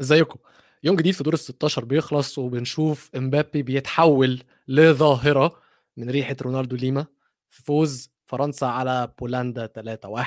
[0.00, 0.38] ازيكم؟
[0.82, 5.60] يوم جديد في دور ال 16 بيخلص وبنشوف امبابي بيتحول لظاهرة
[5.96, 7.06] من ريحة رونالدو ليما
[7.50, 9.66] في فوز فرنسا على بولندا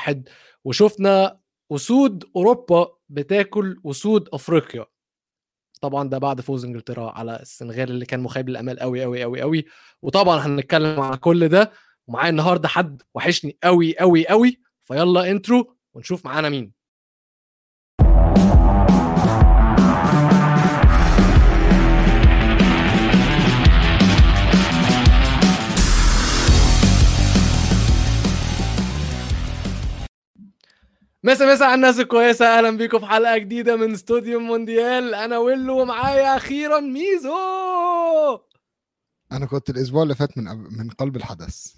[0.10, 0.18] 3-1
[0.64, 1.40] وشفنا
[1.72, 4.86] أسود أوروبا بتاكل أسود أفريقيا.
[5.82, 9.66] طبعا ده بعد فوز إنجلترا على السنغال اللي كان مخيب للأمال قوي قوي قوي قوي
[10.02, 11.72] وطبعا هنتكلم على كل ده.
[12.08, 16.79] ومعايا النهارده حد وحشني قوي قوي قوي فيلا intro ونشوف معانا مين.
[31.24, 32.58] مسا مسا على الناس الكويسة.
[32.58, 35.14] أهلا بيكم في حلقة جديدة من استوديو مونديال.
[35.14, 37.36] أنا ويلو ومعايا أخيرا ميزو.
[39.32, 41.74] أنا كنت الأسبوع اللي فات من قبل- من قلب الحدث.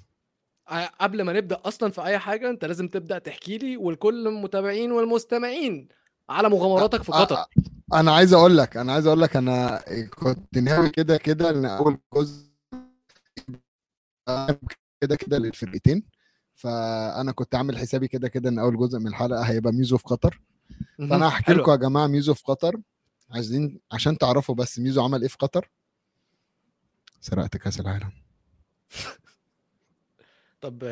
[1.00, 5.88] قبل ما نبدأ أصلا في أي حاجة أنت لازم تبدأ تحكي لي ولكل المتابعين والمستمعين
[6.30, 7.48] على مغامراتك في قطر أ-
[7.94, 9.84] أنا عايز أقول لك أنا عايز أقول لك أنا
[10.16, 12.52] كنت ناوي كده كده إن أول جزء
[15.02, 16.04] كده كده للفرقتين.
[16.62, 20.42] فأنا كنت عامل حسابي كده كده إن أول جزء من الحلقة هيبقى ميزو في قطر.
[20.98, 21.54] فأنا هحكي.
[21.54, 22.82] لكم يا جماعة ميزو في قطر.
[23.32, 25.70] عايزين عشان تعرفوا بس ميزو عمل إيه في قطر.
[27.22, 28.12] سرقت كأس العالم.
[30.62, 30.84] طب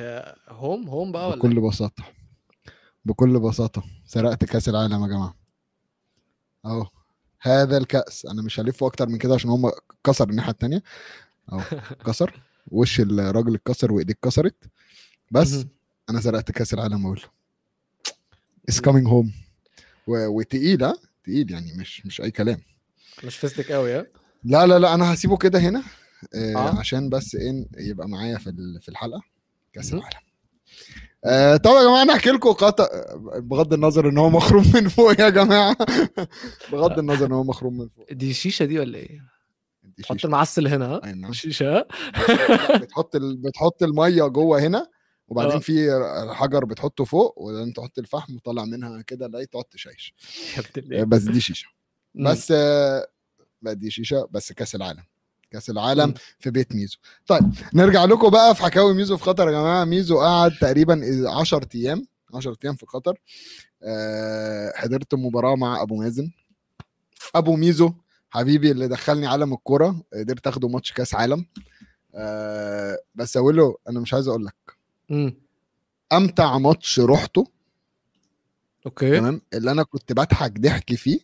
[0.50, 2.04] هوم؟ هوم بقى ولا إيه؟ بكل بساطة.
[3.06, 3.84] بكل بساطة.
[4.06, 5.36] سرقت كأس العالم يا جماعة.
[6.66, 6.88] أهو.
[7.42, 8.26] هذا الكأس.
[8.26, 9.72] أنا مش هلفه أكتر من كده عشان هم
[10.04, 10.84] كسر الناحية التانية.
[11.52, 11.62] أهو.
[12.06, 12.42] كسر.
[12.72, 14.56] وش الراجل اتكسر وإيديه اتكسرت.
[15.32, 15.66] بس.
[16.10, 17.22] أنا سرقت كأس العالم أقول
[18.70, 19.32] it's coming home
[20.08, 22.62] وتقيل ها تقيل يعني مش مش أي كلام
[23.24, 24.06] مش فيستك قوي ها
[24.44, 25.84] لا لا لا أنا هسيبه كده هنا
[26.36, 26.80] آه آه.
[26.80, 29.22] عشان بس إيه يبقى معايا في في الحلقة
[29.74, 29.94] كأس.
[29.94, 30.18] العالم
[31.26, 32.88] آه طبعا يا جماعة أنا احكي لكم قطع
[33.40, 35.78] بغض النظر إن هو مخروم من فوق يا جماعة
[36.72, 39.20] بغض النظر إن هو مخروم من فوق دي شيشة دي ولا إيه؟
[39.84, 40.26] دي حط شيشة.
[40.26, 41.32] المعسل هنا ها أي نعم.
[42.82, 43.38] بتحط ال...
[43.38, 44.88] بتحط المية جوه هنا
[45.30, 45.34] آه.
[45.34, 45.90] وبعدين في
[46.32, 50.14] حجر بتحطه فوق وبعدين تحط الفحم وطلع منها كده لا تقعد تشيش.
[50.94, 51.04] آه،.
[51.04, 51.68] بس دي شيشة.
[52.16, 53.08] بس آه،
[53.62, 55.04] لا دي شيشة بس كأس العالم.
[55.52, 56.14] كأس العالم.
[56.40, 56.98] في بيت ميزو.
[57.28, 59.86] طيب نرجع لكم بقى في حكاوي ميزو في قطر يا جماعة.
[59.86, 63.20] ميزو قعد تقريبا 10 أيام 10 أيام في قطر.
[63.84, 66.32] آه، حضرت مباراة مع أبو مازن.
[67.36, 67.94] أبو ميزو
[68.30, 71.46] حبيبي اللي دخلني عالم الكورة قدرت أخده ماتش كأس عالم.
[72.16, 74.56] آه، بس أقول له أنا مش عايز أقول لك.
[76.14, 77.48] أمتع ماتش رحته
[78.86, 79.18] okay.
[79.18, 81.20] تمام؟ اللي أنا كنت بضحك ضحك فيه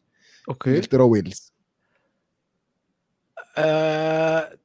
[0.49, 0.69] okay.
[0.69, 1.53] إنجلترا ويلز.
[3.57, 4.57] آه،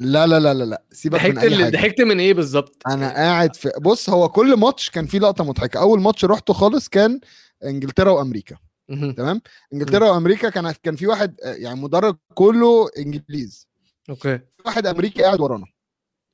[0.00, 0.82] لا لا لا لا لا.
[0.92, 1.70] سيبك من أي حاجة.
[1.70, 5.80] ضحكت من إيه بالظبط؟ أنا قاعد في بص هو كل ماتش كان فيه لقطة مضحكة.
[5.80, 7.20] أول ماتش رحته خالص كان
[7.64, 8.56] إنجلترا وأمريكا.
[8.88, 9.40] تمام؟
[9.72, 13.68] إنجلترا وأمريكا كان كان في واحد يعني مدرج كله إنجليز.
[14.10, 14.40] okay.
[14.64, 15.66] واحد أمريكي قاعد ورانا.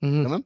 [0.00, 0.44] تمام.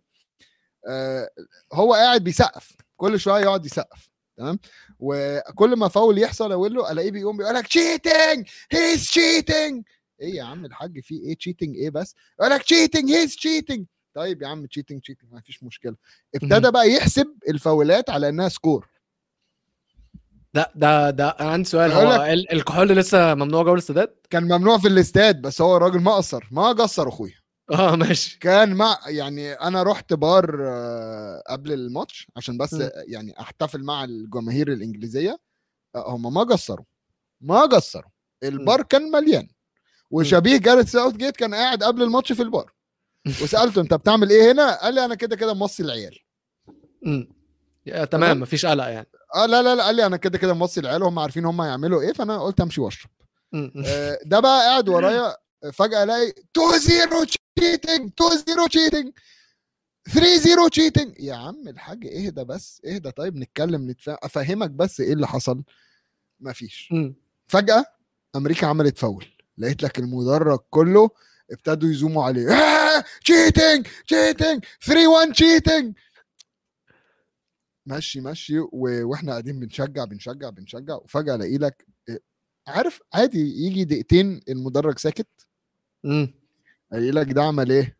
[0.87, 1.29] آه،
[1.73, 2.73] هو قاعد بيسقف.
[2.97, 4.11] كل شوية يقعد يسقف.
[4.37, 4.59] تمام؟
[4.99, 9.85] وكل ما فاول يحصل أقول له ألاقيه بيقوم بيقول لك cheating he's cheating
[10.21, 14.43] إيه يا عم الحاج في إيه؟ cheating إيه بس؟ يقول لك cheating he's cheating طيب
[14.43, 15.97] يا عم cheating cheating ما فيش مشكلة.
[16.35, 16.71] ابتدى.
[16.71, 18.89] بقى يحسب الفاولات على إنها score
[20.55, 21.93] ده ده ده أنا عندي سؤال.
[21.93, 26.01] هو لك- ال- الكحول لسه ممنوع جوه الاستادات؟ كان ممنوع في الاستاد بس هو الراجل
[26.01, 26.49] ما قصر.
[26.51, 27.35] ما قصر أخويا.
[27.73, 28.39] آه ماشي.
[28.39, 32.91] كان مع يعني أنا رحت بار آه، قبل الماتش عشان بس مم.
[33.09, 35.39] يعني أحتفل مع الجماهير الإنجليزية.
[35.95, 36.85] آه، هم ما قصروا
[37.41, 38.11] ما قصروا.
[38.43, 39.49] البار كان مليان.
[40.11, 42.73] وشبيه جاريث ساوثجيت كان قاعد قبل الماتش في البار.
[43.43, 46.19] وسألته أنت بتعمل إيه هنا؟ قال لي أنا كده كده موصي العيال.
[48.11, 48.41] تمام.
[48.41, 49.07] مفيش قلق يعني.
[49.35, 52.03] آه لا لا لا قال لي أنا كده كده موصي العيال وهم عارفين هم هيعملوا
[52.03, 52.13] إيه.
[52.13, 53.11] فأنا قلت أمشي وأشرب.
[53.87, 55.37] آه، ده بقى قاعد ورايا.
[55.73, 59.13] فجأة ألاقي 2 0 cheating 2 0 cheating
[60.09, 63.11] 3 0 cheating يا عم الحاج اهدى بس اهدى.
[63.11, 65.63] طيب نتكلم نتفاهم أفهمك بس إيه اللي حصل.
[66.41, 66.89] مفيش.
[66.93, 67.15] مم.
[67.49, 67.85] فجأة
[68.37, 69.27] أمريكا عملت فاول.
[69.59, 71.11] لقيت لك المدرج كله
[71.51, 72.51] ابتدوا يزوموا عليه.
[72.53, 73.05] آه!
[73.25, 75.95] cheating cheating 3 1 cheating
[77.87, 78.69] ماشي ماشي و...
[79.11, 80.95] وإحنا قاعدين بنشجع بنشجع بنشجع.
[80.95, 82.21] وفجأة ألاقي لك إيه،
[82.69, 85.29] عارف؟ عادي يجي دقيقتين المدرج ساكت.
[86.93, 87.97] الاقي لك ده عمل إيه؟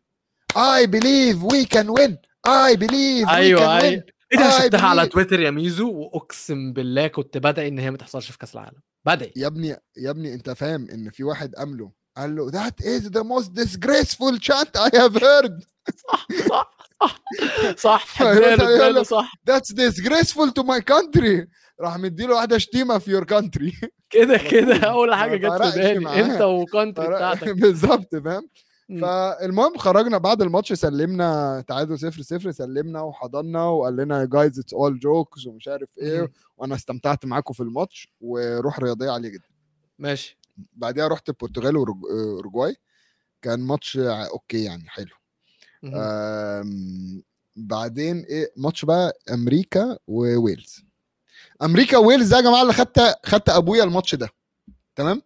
[0.87, 2.13] Believe we can win.
[2.47, 4.03] I believe we أيوه أيوه.
[4.33, 8.31] إيه ده؟ شفتها على تويتر يا ميزو وأقسم بالله كنت بدعي إن هي ما تحصلش
[8.31, 8.81] في كأس العالم.
[9.05, 9.67] بدعي يا ابني
[9.97, 14.39] يا ابني أنت فاهم إن في واحد قام قال له that is the most disgraceful
[14.39, 15.63] chant I have heard.
[16.09, 16.77] صح صح
[17.77, 18.05] صح.
[18.15, 19.31] صح له- صح.
[19.49, 21.47] that's disgraceful to my country.
[21.81, 23.73] راح مديله واحدة شتيمة في your country
[24.09, 24.77] كده كده.
[24.93, 26.19] أول حاجة جت في بالي.
[26.21, 27.49] أنت و country بتاعتك.
[27.61, 28.49] بالظبط فاهم.
[28.89, 34.99] فالمهم خرجنا بعد الماتش سلمنا تعادل صفر صفر سلمنا وحضنا وقال لنا guys it's all
[34.99, 36.31] jokes ومش عارف إيه.
[36.57, 39.47] وأنا استمتعت معاكم في الماتش وروح رياضية عالية جدا.
[39.99, 40.37] ماشي.
[40.73, 42.75] بعدها رحت البرتغال أوروجواي.
[43.41, 45.15] كان ماتش okay يعني حلو.
[47.55, 50.83] بعدين إيه ماتش بقى أمريكا وويلز.
[51.61, 54.29] أمريكا وويلز ده يا جماعة اللي خدت خدت أبويا الماتش ده.
[54.95, 55.21] تمام؟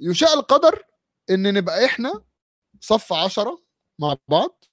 [0.00, 0.82] يشاء القدر
[1.30, 2.22] إن نبقى إحنا
[2.86, 3.62] صف عشرة
[3.98, 4.64] مع بعض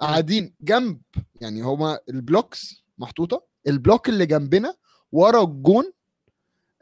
[0.00, 1.00] قاعدين جنب
[1.40, 4.74] يعني هما ال blocks محطوطة ال block اللي جنبنا
[5.12, 5.92] ورا الجون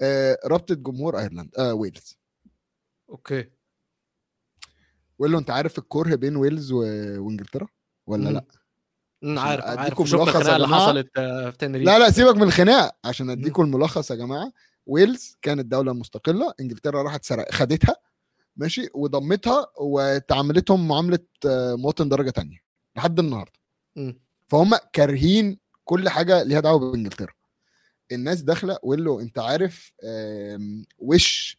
[0.01, 2.19] آه رابطة جمهور ايرلند آه ويلز.
[3.11, 3.51] okay.
[5.21, 6.79] له أنت عارف الكره بين ويلز و...
[7.25, 7.67] وإنجلترا
[8.07, 8.43] ولا مم.
[9.33, 10.03] لأ؟ عارف عارف.
[10.09, 10.69] شفنا ملخص الخناقه اللي.
[10.69, 14.53] حصلت آه، في تينيريفي لا لا سيبك من الخناقة عشان أديكم الملخص يا جماعة.
[14.87, 17.97] ويلز كانت دولة مستقلة إنجلترا راحت سرق خدتها.
[18.59, 22.59] ماشي وضمتها وتعاملتهم معاملة آه، مواطن درجة تانية
[22.97, 23.53] لحد النهارده.
[24.49, 27.33] فهم كارهين كل حاجة ليها دعوة بإنجلترا.
[28.13, 29.93] الناس داخلة له أنت عارف
[30.99, 31.57] وش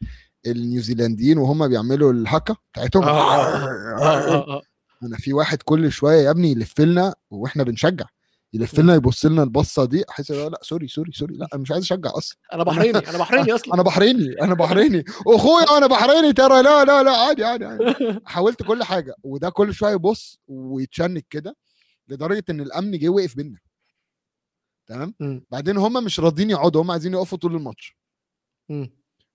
[0.47, 4.61] النيوزيلنديين وهم بيعملوا الهكا بتاعتهم؟ آه،
[5.03, 8.05] أنا في واحد كل شوية يا ابني يلف لنا وإحنا بنشجع.
[8.53, 12.09] يلف لنا يبص لنا البصة دي أحس لأ sorry sorry sorry لأ مش عايز أشجع
[12.17, 16.85] أصلا أنا بحريني أنا بحريني أصلا أنا بحريني أنا بحريني أخويا أنا بحريني ترى لا
[16.85, 17.95] لا لا عادي عادي, عادي.
[18.25, 21.55] حاولت كل حاجة وده كل شوية يبص ويتشنك كده
[22.07, 23.57] لدرجة إن الأمن جه وقف بينا
[24.87, 25.13] تمام.
[25.51, 27.97] بعدين هم مش راضيين يقعدوا هم عايزين يقفوا طول الماتش.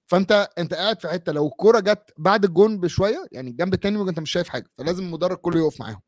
[0.07, 4.09] فأنت أنت قاعد في حتة لو الكورة جت بعد الجون بشوية يعني الجنب التاني ممكن
[4.09, 6.01] أنت مش شايف حاجة فلازم المدرج كله يقف معاهم.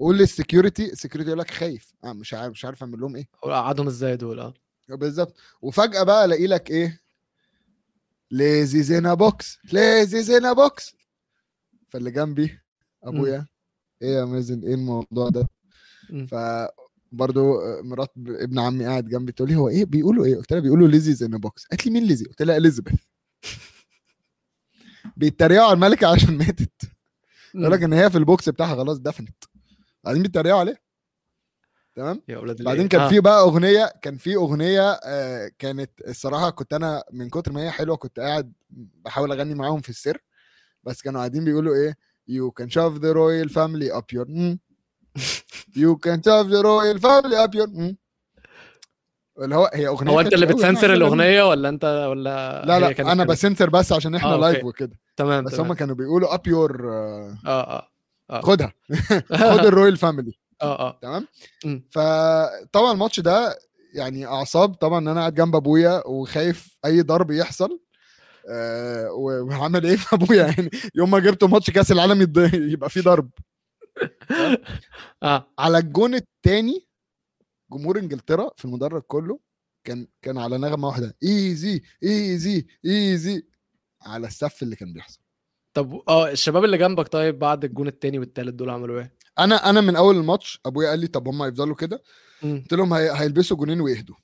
[0.00, 1.92] قول لل security ال security يقول لك خايف.
[2.04, 3.28] آه مش عارف مش عارف أعمل لهم إيه.
[3.42, 4.54] قعدهم إزاي دول؟ آه.
[4.88, 5.34] بالظبط.
[5.62, 7.00] وفجأة بقى ألاقي لك إيه؟
[8.30, 10.94] ليزيزينا بوكس ليزيزينا بوكس
[11.88, 12.58] فاللي جنبي
[13.02, 13.46] أبويا.
[14.02, 15.48] إيه يا مازن إيه الموضوع ده؟
[16.10, 16.26] مم.
[16.26, 20.88] فبرضه مرات ابن عمي قاعد جنبي تقول لي هو إيه؟ بيقولوا إيه؟ قلت لها بيقولوا
[20.88, 23.00] Lizzie in box قالت لي مين Lizzie قلت لها اليزابيث
[25.16, 26.72] بيتريقوا على الملكة عشان ماتت.
[27.54, 29.44] يقول لك إن هي في ال box بتاعها خلاص دفنت.
[30.04, 30.78] قاعدين بيتريقوا عليها
[31.94, 33.08] تمام يا أولاد بعدين؟ كان آه.
[33.08, 37.70] في بقى أغنية كان في أغنية آه كانت الصراحة كنت أنا من كتر ما هي
[37.70, 40.18] حلوة كنت قاعد بحاول أغني معاهم في السر
[40.84, 41.98] بس كانوا قاعدين بيقولوا إيه
[42.68, 44.58] shove the royal family up your mm.
[45.76, 47.94] you can shove the royal family up your mm.
[49.38, 53.24] اللي هو هي أغنية هو أنت اللي بتسنسر الأغنية ولا أنت ولا لا لا أنا؟
[53.24, 54.64] بسنسر بس عشان إحنا آه، live.
[54.64, 55.60] وكده تمام بس.
[55.60, 57.89] هم كانوا بيقولوا your uh, آه آه
[58.30, 58.72] خدها.
[59.52, 60.32] خد ال royal family.
[60.62, 60.98] آه آه.
[61.02, 61.26] تمام.
[61.90, 63.58] فطبعا الماتش ده
[63.94, 64.74] يعني أعصاب.
[64.74, 67.80] طبعا إن أنا قاعد جنب أبويا وخايف أي ضرب يحصل.
[68.48, 72.22] آه و- وهعمل إيه في أبويا يعني؟ يوم ما جبته ماتش كأس العالم
[72.72, 73.30] يبقى فيه ضرب.
[75.22, 75.46] آه.
[75.58, 76.86] على الجون الثاني
[77.72, 79.38] جمهور إنجلترا في المدرج كله
[79.84, 81.16] كان كان على نغمة واحدة.
[81.24, 83.46] easy easy easy
[84.02, 85.20] على السف اللي كان بيحصل.
[85.74, 89.80] طب آه الشباب اللي جنبك طيب بعد الجون التاني والتالت دول عملوا إيه؟ أنا أنا
[89.80, 92.02] من أول الماتش أبويا قال لي طب هم هيفضلوا كده.
[92.42, 93.10] قلت لهم هي...
[93.20, 94.16] هيلبسوا جونين ويهدوا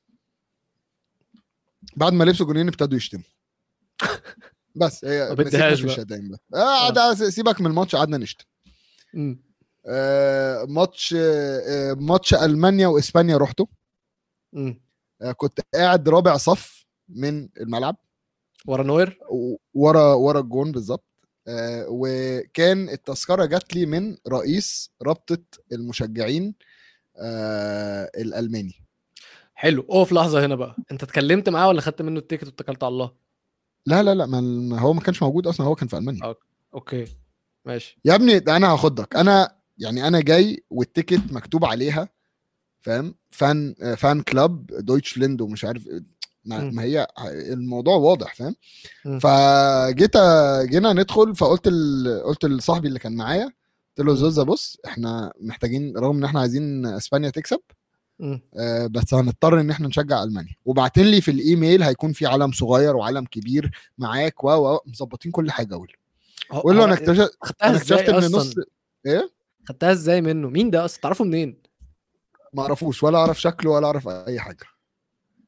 [1.97, 3.25] بعد ما لبسوا جونين ابتدوا يشتموا
[4.81, 5.95] بس هي مسكنا في بقى.
[5.95, 8.45] الشتايم بقى آه سيبك من الماتش قعدنا نشتم.
[9.87, 13.69] آه ماتش آه ماتش ألمانيا وإسبانيا رحته.
[15.23, 17.97] آه كنت قاعد رابع صف من الملعب
[18.67, 19.19] ورا نوير
[19.75, 21.06] ورا ورا الجون بالظبط آه
[21.89, 25.39] وكان التذكرة جات لي من رئيس رابطة
[25.73, 26.55] المشجعين
[27.17, 28.75] آه الألماني
[29.55, 32.93] حلو اقف لحظة هنا بقى انت اتكلمت معاه ولا خدت منه ال ticket واتكلت على
[32.93, 33.13] الله؟
[33.87, 36.37] لا لا لا ما هو ما كانش موجود أصلا هو كان في ألمانيا آه.
[36.75, 37.05] okay
[37.65, 42.09] ماشي يا ابني ده أنا هاخدك أنا يعني أنا جاي وال ticket مكتوب عليها
[42.81, 45.89] فاهم fan fan club Deutschland ومش عارف.
[46.47, 46.71] ما.
[46.71, 48.57] ما هي الموضوع واضح فاهم.
[49.19, 50.17] فجيت
[50.71, 52.23] جينا ندخل فقلت ال...
[52.25, 53.45] قلت لصاحبي اللي كان معايا
[53.99, 57.61] قلت له زوزة بص إحنا محتاجين رغم إن إحنا عايزين إسبانيا تكسب.
[58.57, 62.97] آه، بس هنضطر إن إحنا نشجع ألمانيا وبعتين لي في الإيميل هيكون في علم صغير
[62.97, 65.89] وعلم كبير معاك و مظبطين كل حاجة قول
[66.51, 68.55] له هو أنا اكتشفت أنا اكتشفت إن؟ نص
[69.07, 69.31] إيه
[69.69, 71.63] خدتها إزاي منه؟ مين ده أصلا؟ تعرفه منين؟
[72.53, 74.65] ما أعرفوش ولا أعرف شكله ولا أعرف أي حاجة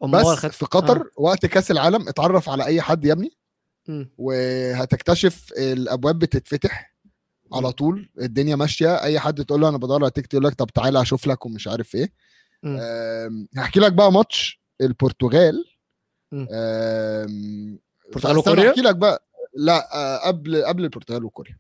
[0.03, 1.05] بس في قطر آه.
[1.17, 3.31] وقت كأس العالم اتعرف على أي حد يا ابني.
[4.19, 6.95] وهتكتشف الأبواب بتتفتح
[7.53, 10.67] على طول الدنيا ماشية أي حد تقول له أنا بدور على ticket يقول لك طب
[10.67, 12.13] تعالى أشوف لك ومش عارف إيه.
[13.57, 15.65] هحكي لك بقى ماتش البرتغال.
[16.33, 19.25] البرتغال وكوريا؟ أحكي لك بقى.
[19.55, 21.59] لا آه، قبل قبل البرتغال وكوريا.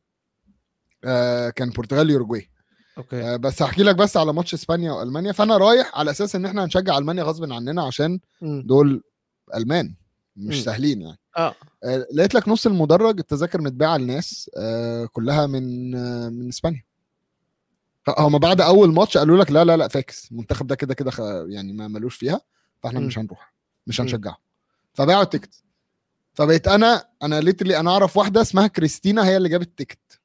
[1.04, 2.50] آه، كان البرتغال يوروجواي
[2.98, 6.46] okay آه، بس هحكي لك بس على ماتش إسبانيا وألمانيا فأنا رايح على أساس إن
[6.46, 8.62] إحنا هنشجع ألمانيا غصب عننا عشان مم.
[8.66, 9.02] دول
[9.54, 9.94] ألمان
[10.36, 10.62] مش مم.
[10.62, 16.28] سهلين يعني آه آه، لقيت لك نص المدرج التذاكر متباعة للناس آه، كلها من آه،
[16.28, 16.84] من إسبانيا
[18.18, 21.12] هم بعد أول ماتش قالوا لك لا لا لا فاكس المنتخب ده كده كده
[21.48, 22.40] يعني ما ملوش فيها
[22.82, 23.06] فإحنا مم.
[23.06, 23.54] مش هنروح
[23.86, 24.00] مش.
[24.00, 24.38] هنشجعه
[24.92, 25.62] فباعوا ال ticket
[26.34, 30.20] فبقيت أنا أنا literally أنا أعرف واحدة اسمها كريستينا هي اللي جابت ال ticket.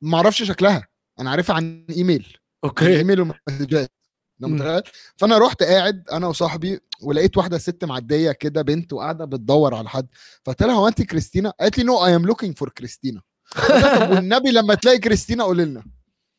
[0.00, 0.88] ما أعرفش شكلها
[1.20, 2.36] أنا عارفها عن email.
[2.64, 2.96] okay.
[2.96, 3.92] email ومسجات.
[5.16, 10.08] فأنا رحت قاعد أنا وصاحبي ولقيت واحدة ست معدية كده بنت وقاعدة بتدور على حد.
[10.44, 13.22] فقلت لها هو أنت كريستينا؟ قالت لي no I am looking for Christina
[13.68, 15.84] طب والنبي لما تلاقي كريستينا قول لنا.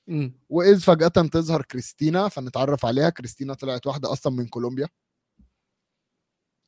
[0.50, 3.10] وإذ فجأة تظهر كريستينا فنتعرف عليها.
[3.10, 4.88] كريستينا طلعت واحدة أصلا من كولومبيا.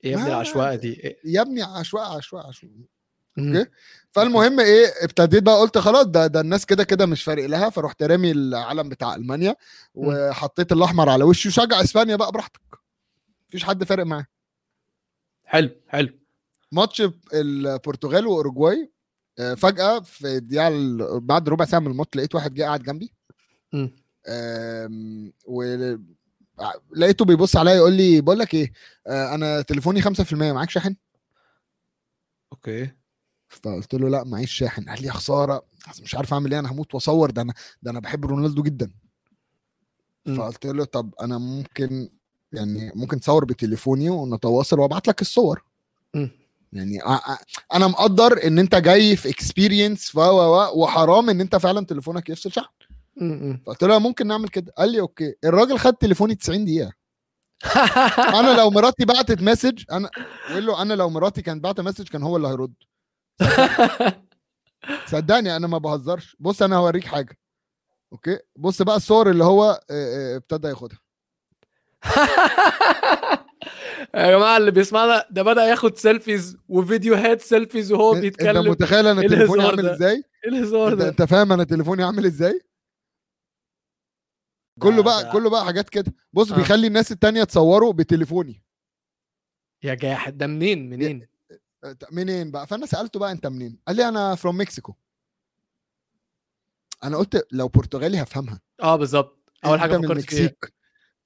[0.04, 2.88] إيه يا ابني العشوائيه دي؟ إيه؟ يا ابني عشواء عشواء مم.
[3.39, 3.66] okay؟
[4.12, 8.03] فالمهم إيه ابتديت بقى قلت خلاص ده ده الناس كده كده مش فارق لها فرحت
[8.03, 9.56] رامي العلم بتاع ألمانيا
[9.96, 12.62] وحطيت الأحمر على وشي وشجع إسبانيا بقى براحتك.
[13.50, 14.25] مفيش حد فارق معاه.
[15.46, 16.10] حلو حلو.
[16.72, 17.03] ماتش
[17.34, 18.91] البرتغال واوروجواي
[19.39, 23.13] آه، فجأة في الدقيقة ال- بعد ربع ساعة من الماتش لقيت واحد جه قاعد جنبي.
[23.74, 23.91] مم.
[24.27, 25.63] آم، و
[26.96, 28.72] لقيته بيبص عليا يقول لي بقول لك إيه
[29.08, 30.08] آه، أنا تليفوني 5%
[30.53, 30.96] معاك شاحن؟
[32.51, 32.92] okay.
[33.50, 34.89] فقلت له لا معيش شاحن.
[34.89, 35.63] قال لي يا خسارة
[36.01, 37.32] مش عارف أعمل إيه أنا هموت وأصور.
[37.32, 38.92] ده أنا ده أنا بحب رونالدو جدا.
[40.38, 42.10] فقلت له طب أنا ممكن
[42.54, 45.63] يعني ممكن تصور بتليفوني ونتواصل وأبعت لك الصور.
[46.74, 47.00] يعني
[47.74, 52.30] أنا مقدر إن أنت جاي في experience و و و وحرام إن أنت فعلا تليفونك
[52.30, 52.70] يفصل شحن.
[53.66, 54.74] فقلت له ممكن نعمل كده.
[54.77, 55.34] قال لي okay.
[55.44, 56.92] الراجل خد تليفوني 90 دقيقة.
[58.18, 60.10] أنا لو مراتي بعتت message أنا
[60.50, 62.74] بقول له أنا لو مراتي كانت بعت مسج كان هو اللي هيرد.
[65.06, 65.56] صدقني.
[65.56, 66.36] أنا ما بهزرش.
[66.39, 67.38] بص أنا هوريك حاجة.
[68.13, 71.00] okay؟ بص بقى الصور اللي هو آه، آه، ابتدى ياخدها.
[74.15, 78.72] يا جماعة اللي بيسمعنا ده بدأ ياخد selfies وفيديوهات selfies وهو أنت بيتكلم.
[78.72, 82.25] متخيل أنا إيه تليفوني عامل؟ إزاي؟ إيه الهزار أنت, ده؟ أنت فاهم أنا تليفوني عامل
[82.25, 82.62] إزاي؟
[84.79, 86.13] كله بقى ده- كله بقى حاجات كده.
[86.34, 86.56] بص آه.
[86.56, 88.63] بيخلي الناس التانية تصوره بتليفوني.
[89.84, 91.27] يا جاحد ده منين؟ منين؟
[92.12, 94.94] منين بقى؟ فأنا سألته بقى أنت منين؟ قال لي أنا from Mexico
[97.03, 98.60] أنا قلت لو برتغالي هفهمها.
[98.81, 99.51] آه بالظبط.
[99.65, 100.51] أول حاجة فكرت فيها.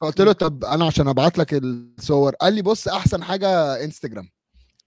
[0.02, 2.36] فقلت له طب أنا عشان أبعت لك الصور.
[2.36, 4.30] قال لي بص أحسن حاجة انستجرام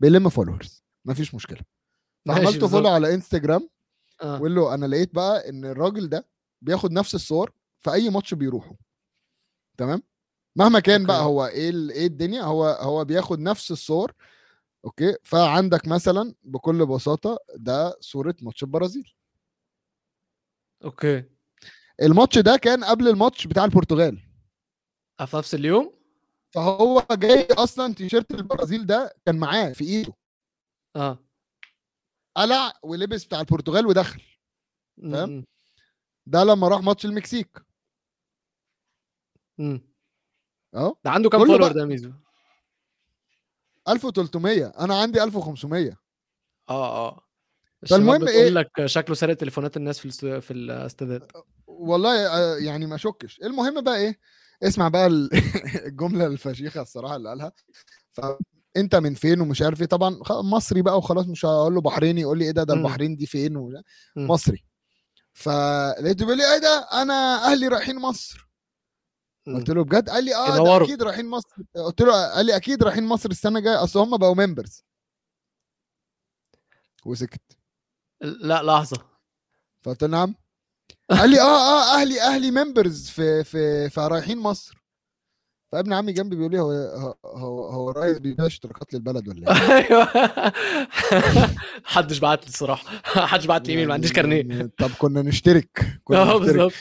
[0.01, 1.61] بيلم followers مفيش مشكلة.
[2.29, 2.65] فعملت.
[2.65, 3.69] follow على انستجرام
[4.23, 4.35] آه.
[4.37, 6.29] وقول له أنا لقيت بقى إن الراجل ده
[6.63, 8.75] بياخد نفس الصور في أي ماتش بيروحه.
[9.77, 10.03] تمام؟
[10.57, 11.07] مهما كان okay.
[11.07, 14.13] بقى هو إيه إيه الدنيا هو هو بياخد نفس الصور
[14.85, 19.15] okay؟ فعندك مثلا بكل بساطة ده صورة ماتش البرازيل.
[20.85, 21.25] okay.
[22.03, 24.23] الماتش ده كان قبل الماتش بتاع البرتغال.
[25.21, 25.95] آه، في نفس اليوم؟
[26.55, 30.13] فهو جاي أصلا تيشيرت البرازيل ده كان معاه في إيده.
[30.97, 31.19] أه.
[32.37, 34.23] قلع ولبس بتاع البرتغال ودخل.
[35.13, 35.45] فاهم؟
[36.27, 37.59] ده لما راح ماتش المكسيك.
[39.59, 39.81] م- م.
[40.75, 40.97] أهو.
[41.05, 42.13] ده عنده كام follower ده ميزو؟
[43.89, 45.91] 1300 أنا عندي 1500
[46.71, 47.21] آه آه.
[47.89, 51.33] فالمهم؟ بتقول لك شكله سارق تليفونات الناس في في الاستادات
[51.67, 53.39] والله آه، يعني ما شكش.
[53.43, 54.19] المهم بقى إيه؟
[54.63, 55.31] اسمع بقى ال-
[55.87, 57.53] الجملة الفشيخة الصراحة اللي قالها.
[58.13, 62.39] فانت من فين ومش عارف إيه؟ طبعا مصري بقى وخلاص مش هقول له بحريني يقول
[62.39, 62.75] لي إيه ده ده.
[62.75, 63.83] البحرين دي فين.
[64.17, 64.65] مصري.
[65.33, 68.44] فلقيته بيقول لي إيه ده؟ أنا أهلي رايحين مصر.
[69.47, 70.85] قلت له بجد؟ قال لي آه ده.
[70.85, 71.57] أكيد رايحين مصر.
[71.77, 73.85] قلت له قال لي أكيد رايحين مصر السنة الجاية.
[73.85, 74.85] أصل هم بقوا ممبرز
[77.07, 77.43] وسكت.
[78.21, 78.97] لا لحظة.
[79.83, 80.35] فقلت له نعم.
[81.11, 84.85] قال لي آه آه أهلي أهلي ممبرز في في فرايحين مصر.
[85.73, 86.71] فابن عمي جنبي بيقول لي هو
[87.25, 90.09] هو هو, الرئيس بيبيع اشتراكات للبلد ولا إيه؟ أيوه.
[91.85, 92.85] محدش بعت لي الصراحة.
[93.25, 94.71] محدش بعت لي ايميل ما عنديش كارنيه.
[94.79, 96.73] طب كنا نشترك كنا آه نشترك.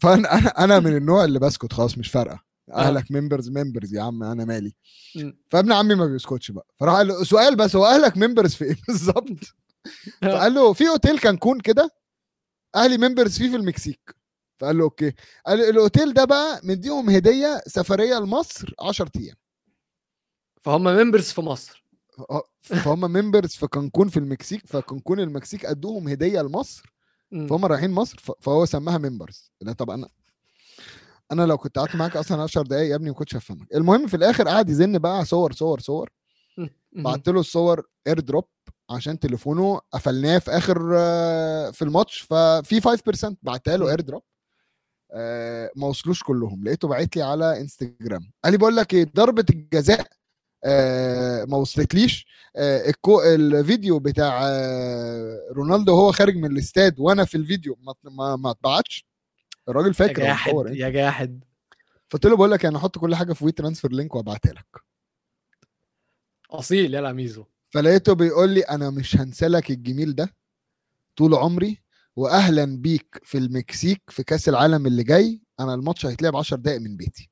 [0.00, 2.40] فانا أنا أنا من النوع اللي بسكت خلاص مش فارقة.
[2.70, 2.74] آه.
[2.74, 4.72] أهلك members members يا عم أنا مالي.
[5.50, 6.66] فابن عمي ما بيسكتش بقى.
[6.80, 9.28] فراح قال له سؤال بس هو أهلك members في إيه بالظبط؟
[10.22, 11.90] فقال له في أوتيل كانكون كده؟
[12.74, 14.16] أهلي members فيه في المكسيك.
[14.60, 15.12] فقال له okay.
[15.46, 19.36] قال له الأوتيل ده بقى مديهم هدية سفرية لمصر 10 أيام.
[20.62, 21.84] فهم members في مصر.
[22.30, 26.91] آه، فهم members في كانكون في المكسيك فكانكون المكسيك أدوهم هدية لمصر.
[27.48, 30.08] فهم رايحين مصر فهو سماها members لا طب أنا
[31.32, 33.74] أنا لو كنت قعدت معاك أصلا 10 دقايق يا ابني ما كنتش هفهمك.
[33.74, 36.10] المهم في الآخر قعد يزن بقى صور صور صور.
[36.92, 38.44] بعت له الصور AirDrop
[38.90, 44.22] عشان تليفونه قفلناه في آخر آه، في الماتش ففي 5% بعتها له AirDrop
[45.76, 46.64] ما وصلوش كلهم.
[46.64, 50.21] لقيته باعت لي على انستجرام قال لي بقول لك إيه ضربة الجزاء آه،
[51.48, 52.26] ما وصلتليش.
[52.56, 58.36] آه، الكو الفيديو بتاع آه، رونالدو هو خارج من الاستاد وأنا في الفيديو ما ما,
[58.36, 59.06] ما اتبعتش
[59.68, 60.80] الراجل يا فاكر هو جاحد إيه.
[60.80, 61.44] يا جاحد.
[62.10, 64.84] قلت له بقول لك أنا أحط كل حاجة في WeTransfer link وابعتها لك.
[66.50, 67.44] أصيل يلا ميزو.
[67.70, 70.36] فلقيته بيقول لي أنا مش هنسلك الجميل ده
[71.16, 71.78] طول عمري
[72.16, 75.40] واهلا بيك في المكسيك في كأس العالم اللي جاي.
[75.60, 77.31] أنا الماتش هيتلعب 10 دقائق من بيتي.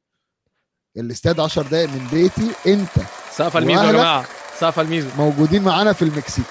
[1.00, 2.90] الاستاد 10 دقائق من بيتي انت
[3.30, 3.92] سقف الميزو يا.
[3.92, 4.26] جماعة.
[4.58, 6.44] سقف الميزو موجودين معانا في المكسيك.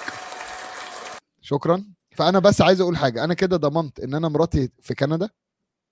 [1.41, 1.85] شكرا.
[2.15, 3.23] فأنا بس عايز أقول حاجة.
[3.23, 5.29] أنا كده ضمنت إن أنا مراتي في كندا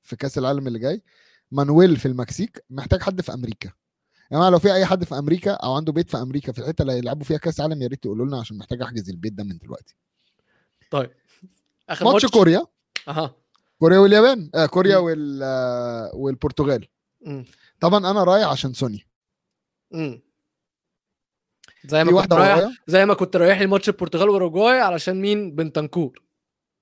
[0.02, 1.04] في كأس العالم اللي جاي.
[1.52, 2.64] مانويل في المكسيك.
[2.70, 3.70] محتاج حد في أمريكا.
[4.32, 6.82] يا جماعة لو في أي حد في أمريكا أو عنده بيت في أمريكا في الحتة
[6.82, 9.58] اللي هيلعبوا فيها كأس عالم يا ريت تقولوا لنا عشان محتاج أحجز البيت ده من
[9.58, 9.96] دلوقتي.
[10.92, 11.10] طيب.
[11.90, 12.66] آخر ماتش كوريا.
[13.08, 13.36] أها.
[13.80, 14.50] كوريا واليابان.
[14.56, 16.88] آه كوريا وال آه والبرتغال.
[17.26, 17.46] مم.
[17.80, 19.08] طبعا أنا رايح عشان سوني.
[19.92, 20.22] مم.
[21.86, 25.56] زي ما كنت رايح ورايا؟ زي ما كنت رايح لي ماتش البرتغال وأوروجواي علشان مين؟
[25.56, 26.22] بنتنكور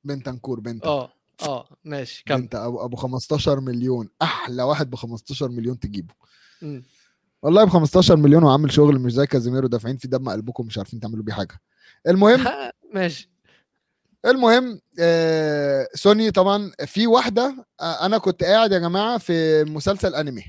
[0.03, 2.41] بنتنكور بنت آه آه ماشي كمل.
[2.41, 4.09] بنت ابو أبو 15 مليون.
[4.21, 6.13] أحلى واحد ب 15 مليون تجيبه.
[6.61, 6.83] مم.
[7.41, 10.99] والله ب 15 مليون وعامل شغل مش زي كازيميرو دافعين في دم قلبكم مش عارفين
[10.99, 11.59] تعملوا بيه حاجة.
[12.07, 12.45] المهم
[12.95, 13.29] ماشي.
[14.25, 20.43] المهم آه سوني طبعا في واحدة آه أنا كنت قاعد يا جماعة في مسلسل أنمي.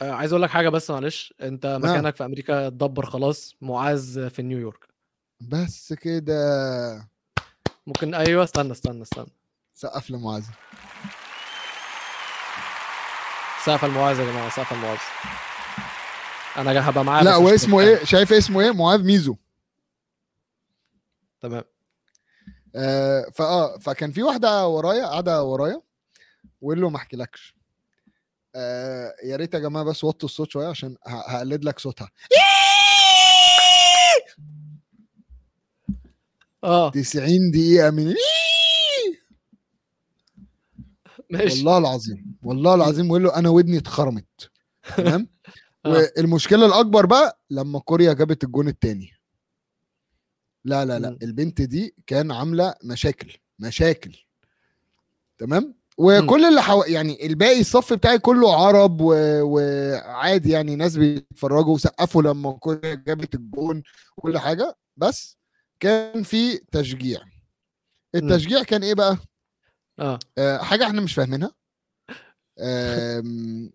[0.00, 1.34] آه عايز أقول لك حاجة بس معلش.
[1.42, 3.54] أنت مكانك في أمريكا اتدبر خلاص.
[3.60, 4.88] معاذ في نيويورك.
[5.40, 7.08] بس كده.
[7.86, 9.26] ممكن أيوه استنى استنى استنى.
[9.74, 10.44] سقف لمعاذ.
[13.64, 14.98] سقف المعاذ يا جماعة سقف المعاذ
[16.56, 17.80] أنا هبقى معاه لا واسمه.
[17.80, 19.36] إيه؟ شايف اسمه إيه؟ معاذ ميزو.
[21.40, 21.64] تمام.
[22.76, 25.82] آه فآه فكان في واحدة ورايا قاعدة ورايا
[26.60, 27.55] وقال له ما أحكيلكش.
[28.56, 32.10] آه يا ريت يا جماعة بس وطوا الصوت شوية عشان هقلد لك صوتها.
[36.64, 36.90] آه.
[36.90, 38.14] 90 دقيقة من
[41.30, 41.56] ماشي.
[41.56, 44.50] والله العظيم والله العظيم وقال له أنا ودني اتخرمت.
[44.96, 45.28] تمام؟
[45.86, 46.08] آه.
[46.16, 49.10] والمشكلة الأكبر بقى لما كوريا جابت الجون الثاني
[50.64, 51.18] لا لا لا.
[51.22, 54.16] البنت دي كان عاملة مشاكل مشاكل.
[55.38, 56.82] تمام؟ وكل اللي حو...
[56.82, 59.14] يعني الباقي الصف بتاعي كله عرب و...
[59.42, 63.82] وعادي يعني ناس بيتفرجوا وسقفوا لما كوريا جابت الجون
[64.16, 64.76] وكل حاجة.
[64.96, 65.38] بس
[65.80, 67.20] كان في تشجيع.
[68.14, 69.18] التشجيع كان إيه بقى؟
[69.98, 70.18] آه.
[70.38, 71.50] آه، حاجة إحنا مش فاهمينها.
[72.60, 73.70] آم،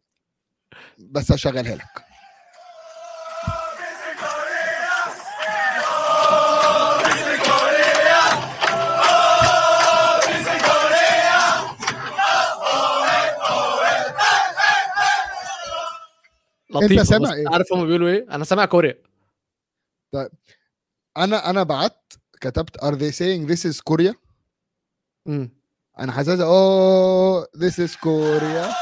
[0.98, 2.11] بس هشغلها لك.
[16.76, 18.98] لطيفة سامع بس إيه؟ عارف هم بيقولوا إيه؟ أنا سامع كوريا.
[21.18, 24.14] أنا أنا بعت كتبت are they saying this is Korea?
[25.26, 25.50] مم.
[26.00, 28.74] أنا حاسسها أوه this is Korea.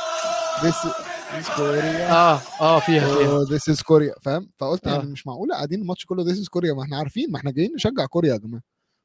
[0.62, 0.93] This is,
[1.32, 2.12] this is Korea.
[2.12, 3.45] آه آه فيها فيها.
[3.45, 4.19] this is Korea.
[4.21, 4.91] فاهم؟ فقلت آه.
[4.95, 6.75] يعني مش معقولة قاعدين الماتش كله this is Korea.
[6.75, 8.63] ما إحنا عارفين ما إحنا جايين نشجع كوريا يا جماعة.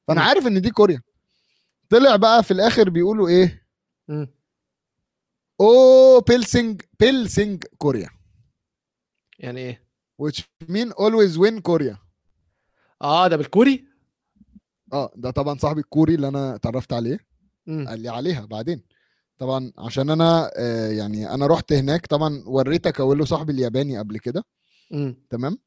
[0.09, 0.27] فأنا مم.
[0.29, 1.03] عارف إن دي كوريا.
[1.89, 3.67] طلع بقى في الآخر بيقولوا إيه؟
[4.09, 4.29] مم.
[5.61, 8.09] أو بيلسينج بيلسينج كوريا
[9.45, 9.85] يعني إيه؟
[10.23, 10.41] Which
[10.73, 11.99] mean always win كوريا
[13.03, 13.85] آه ده بالكوري؟
[14.93, 17.19] آه ده طبعا صاحبي الكوري اللي أنا اتعرفت عليه.
[17.67, 17.89] مم.
[17.89, 18.83] قال لي عليها بعدين.
[19.39, 24.19] طبعا عشان أنا آه يعني أنا رحت هناك طبعا وريتك أقول له صاحبي الياباني قبل
[24.19, 24.45] كده.
[25.31, 25.59] تمام؟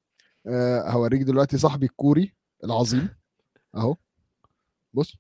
[0.48, 3.10] آه هوريك دلوقتي صاحبي الكوري العظيم.
[3.76, 3.96] أهو.
[4.94, 5.16] بص.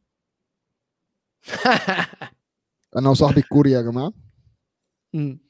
[2.97, 4.13] أنا وصاحبي الكوري يا جماعة.
[5.13, 5.46] مم.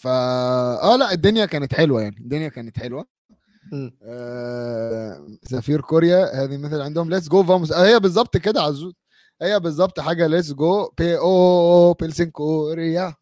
[0.00, 0.10] فا
[0.82, 3.06] آه لا الدنيا كانت حلوة يعني الدنيا كانت حلوة.
[4.02, 8.92] آه، سفير كوريا هذه مثل عندهم ليتس جو فاموس آه هي بالظبط كده عزوز
[9.42, 13.14] هي بالظبط حاجة ليتس جو بي أو بيلسين كوريا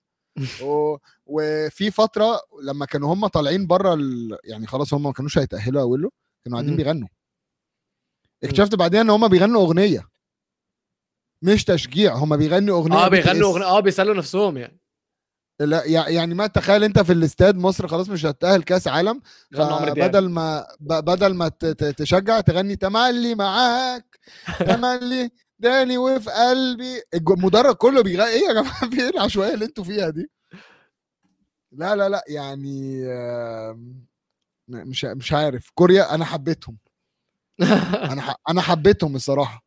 [0.60, 4.38] أو وفي فترة لما كانوا هم طالعين بره ال...
[4.44, 6.10] يعني خلاص هم ما كانوش هيتأهلوا أقول له
[6.44, 6.76] كانوا قاعدين.
[6.76, 7.08] بيغنوا
[8.44, 10.08] اكتشفت بعدين إن هم بيغنوا أغنية
[11.42, 13.50] مش تشجيع هم بيغنوا أغنية آه بيغنوا.
[13.50, 14.81] أغنية آه بيسالوا نفسهم يعني
[15.64, 19.20] لا يع- يعني ما تخيل انت في الاستاد مصر خلاص مش هتتاهل كأس عالم
[20.08, 21.48] بدل ما بدل ما
[21.96, 24.18] تشجع تغني تملي معاك
[24.66, 27.02] تملي داني وفي قلبي.
[27.14, 30.30] المدرج كله بيغني إيه يا جماعة؟ في إيه العشوائية اللي أنتوا فيها دي؟
[31.72, 33.04] لا لا لا يعني
[34.68, 35.70] مش مش عارف.
[35.74, 36.78] كوريا أنا حبيتهم.
[38.12, 39.64] أنا أنا حبيتهم الصراحة.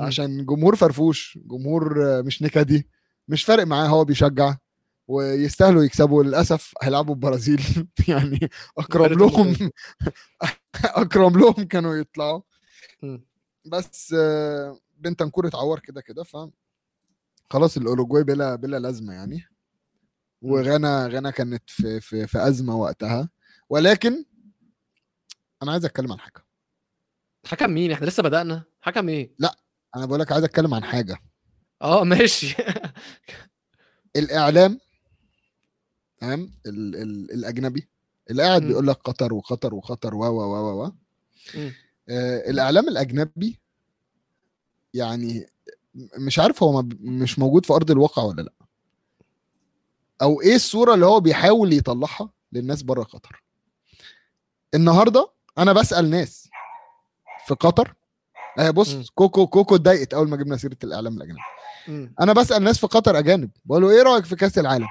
[0.00, 2.88] عشان جمهور فرفوش جمهور مش نكدي
[3.28, 4.54] مش فارق معاه هو بيشجع.
[5.08, 7.62] ويستاهلوا يكسبوا للأسف هيلعبوا البرازيل.
[8.08, 9.70] يعني وارد لهم
[10.84, 12.40] أقرب لهم كانوا يطلعوا.
[13.66, 14.14] بس
[14.98, 16.36] بنتنكور اتعور كده كده ف
[17.50, 19.44] خلاص الأوروجواي بلا بلا لازمة يعني.
[20.42, 23.28] وغانا غانا كانت في في في أزمة وقتها.
[23.70, 24.24] ولكن
[25.62, 26.44] أنا عايز أتكلم عن حاجة.
[27.46, 28.62] حكم مين؟ إحنا لسه بدأنا.
[28.80, 29.34] حكم إيه؟
[29.96, 31.16] أنا بقول لك عايز أتكلم عن حاجة.
[31.82, 32.56] آه ماشي.
[34.16, 34.80] الإعلام
[36.22, 37.88] تمام ال ال الأجنبي
[38.30, 38.62] اللي قاعد.
[38.62, 40.90] بيقول لك قطر وقطر وقطر و و و و.
[42.08, 43.58] آه الإعلام الأجنبي
[44.94, 45.46] يعني
[45.94, 48.52] م- مش عارف هو مش موجود في أرض الواقع ولا لأ
[50.22, 53.42] أو إيه الصورة اللي هو بيحاول يطلعها للناس بره قطر
[54.74, 56.48] النهارده أنا بسأل ناس
[57.46, 57.94] في قطر
[58.58, 58.70] مم.
[58.70, 61.40] بص كوكو كوكو اتضايقت أول ما جبنا سيرة الإعلام الأجنبي
[61.88, 62.14] مم.
[62.20, 64.86] أنا بسأل ناس في قطر أجانب بقول له إيه رأيك في كأس العالم.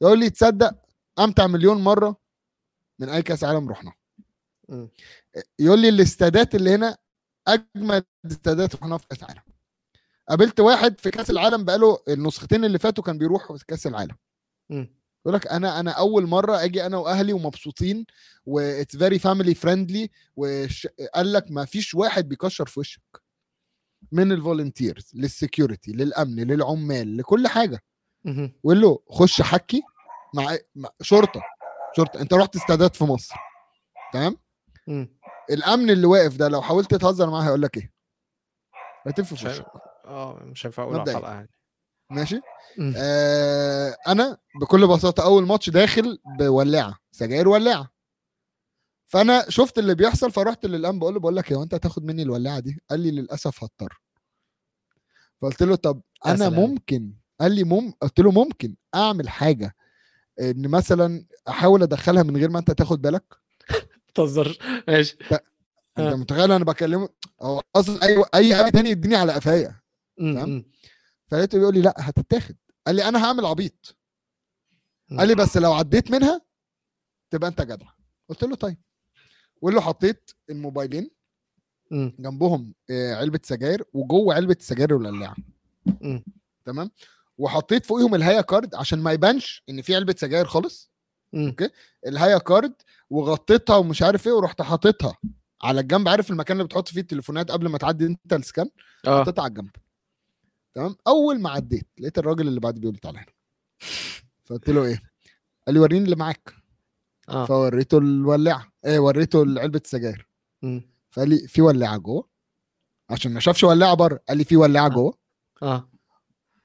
[0.00, 0.74] يقول لي تصدق
[1.18, 2.20] أمتع مليون مرة
[2.98, 3.92] من أي كأس عالم رحنا.
[5.58, 6.96] يقول لي الاستادات اللي هنا
[7.48, 9.42] أجمل استادات رحنا في كأس العالم.
[10.28, 14.16] قابلت واحد في كأس العالم بقاله النسختين اللي فاتوا كان بيروح في كأس العالم.
[14.70, 18.06] يقول لك أنا أنا أول مرة أجي أنا وأهلي ومبسوطين
[18.46, 23.22] و it's very family friendly وقال لك ما فيش واحد بيكشر في وشك.
[24.12, 27.82] من ال volunteers لل security للأمن للعمال لكل حاجة.
[28.64, 29.82] ويقول له خش حكي
[30.34, 31.42] مع مع شرطة.
[31.96, 32.20] شرطة.
[32.20, 33.34] انت رحت استادات في مصر.
[34.12, 34.36] تمام.
[35.50, 37.92] الأمن اللي واقف ده لو حاولت تهزر معاه هيقول لك إيه؟
[39.06, 39.66] هتف في وشك.
[40.04, 41.50] آه مش هينفع أقول على يعني.
[42.10, 42.40] ماشي.
[42.96, 47.90] آه أنا بكل بساطة أول ماتش داخل بولاعه سجاير ولاعه
[49.06, 52.58] فأنا شفت اللي بيحصل فرحت للأمن بقول له بقول لك يا أنت هتاخد مني الولاعه
[52.58, 54.00] دي؟ قال لي للأسف هضطر.
[55.42, 56.48] فقلت له طب أنا.
[56.48, 59.76] ممكن قال لي مم قلت له ممكن أعمل حاجة
[60.40, 63.34] إن مثلا أحاول أدخلها من غير ما أنت تاخد بالك؟
[64.14, 65.16] تهزرش ماشي.
[65.98, 66.14] انت آه.
[66.14, 67.08] متخيل أنا بكلمه؟
[67.42, 69.80] هو أصلا أي أي حاجة تاني يديني على قفايا.
[70.18, 70.64] تمام؟
[71.30, 72.56] فلقيته بيقول لي لا هتتاخد.
[72.86, 73.96] قال لي أنا هعمل عبيط.
[75.18, 76.40] قال لي بس لو عديت منها
[77.30, 77.86] تبقى أنت جدع.
[78.28, 78.76] قلت له طيب.
[79.60, 81.10] وقول له حطيت الموبايلين.
[81.92, 85.36] جنبهم آه، علبة سجاير وجوه علبة السجاير والولاعه
[86.00, 86.24] مم.
[86.64, 86.90] تمام؟
[87.38, 90.90] وحطيت فوقيهم الهيا كارد عشان ما يبانش إن في علبة سجاير خالص.
[91.32, 91.56] مم.
[92.06, 92.74] الهيا كارد
[93.10, 95.16] وغطيتها ومش عارف إيه ورحت حاططها
[95.62, 96.08] على الجنب.
[96.08, 98.70] عارف المكان اللي بتحط فيه التليفونات قبل ما تعدي أنت السكان؟
[99.06, 99.22] آه.
[99.22, 99.70] حطيتها على الجنب.
[100.74, 103.32] تمام؟ أول ما عديت لقيت الراجل اللي بعد بيقول لي تعالى هنا.
[104.44, 105.02] فقلت له إيه؟
[105.66, 106.54] قال لي وريني اللي معاك.
[107.28, 107.46] آه.
[107.46, 110.28] فوريته الولاعه إيه وريته علبة السجاير.
[111.10, 112.28] فقال لي في ولاعه جوه؟
[113.10, 114.20] عشان ما شافش ولاعه بره.
[114.28, 115.18] قال لي في ولاعه جوه.
[115.62, 115.90] آه.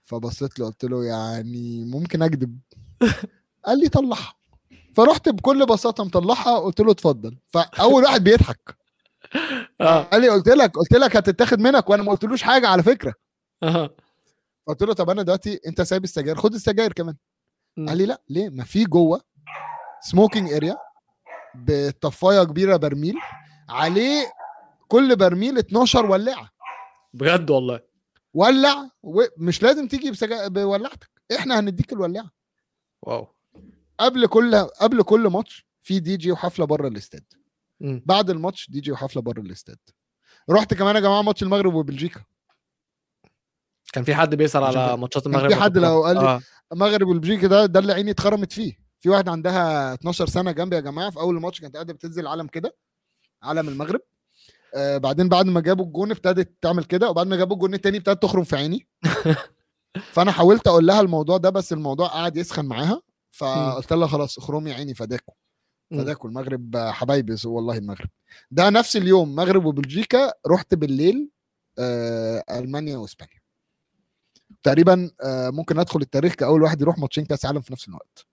[0.04, 2.60] فبصيت له قلت له يعني ممكن اكذب
[3.66, 4.34] قال لي طلعها.
[4.96, 7.38] فرحت بكل بساطة مطلعها قلت له اتفضل.
[7.48, 8.78] فأول واحد بيضحك.
[9.82, 10.02] آه.
[10.02, 13.14] قال لي قلت لك قلت لك هتتاخد منك وأنا ما قلتلوش حاجة على فكرة.
[13.64, 13.96] آه.
[14.68, 17.16] قلت له طب أنا دلوقتي أنت سايب السجاير؟ خد السجاير كمان.
[17.88, 19.22] قال لي لا ليه؟ ما في جوه
[20.02, 20.78] smoking area
[21.56, 23.16] بطفاية كبيرة برميل
[23.70, 24.34] عليه
[24.88, 26.50] كل برميل 12 ولاعة.
[27.14, 27.80] بجد والله.
[28.34, 30.48] ولع ومش لازم تيجي بسجا...
[30.48, 31.10] بولعتك.
[31.36, 32.32] إحنا هنديك الولاعه
[33.02, 33.28] wow.
[34.00, 37.24] قبل كل قبل كل ماتش في دي جي وحفلة بره الاستاد.
[37.80, 39.78] بعد الماتش دي جي وحفلة بره الاستاد.
[40.50, 42.24] رحت كمان يا جماعة ماتش المغرب وبلجيكا.
[43.94, 46.42] كان في حد عشان على ماتشات المغرب في حد لو قال لي آه.
[46.72, 48.78] المغرب والبلجيكا ده ده اللي عيني اتخرمت فيه.
[49.00, 52.48] في واحدة عندها 12 سنة جنبي يا جماعة في أول ماتش كانت قاعدة بتنزل علم
[52.48, 52.76] كده
[53.44, 54.02] علم المغرب.
[54.76, 58.24] آه بعدين بعد ما جابوا الجون ابتدت تعمل كده وبعد ما جابوا الجون التاني ابتدت
[58.24, 58.88] تخرم في عيني.
[60.14, 63.02] فأنا حاولت أقول لها الموضوع ده بس الموضوع قعد يسخن معاها.
[63.32, 65.34] فقلت لها خلاص اخرمي عيني فداكوا
[65.92, 66.00] مم.
[66.02, 68.10] فداكوا المغرب حبايبي والله المغرب.
[68.52, 71.30] ده نفس اليوم مغرب وبلجيكا رحت بالليل
[71.80, 73.42] آه ألمانيا وإسبانيا.
[74.64, 78.26] تقريبا آه ممكن أدخل التاريخ كأول واحد يروح ماتشين كأس عالم في نفس الوقت.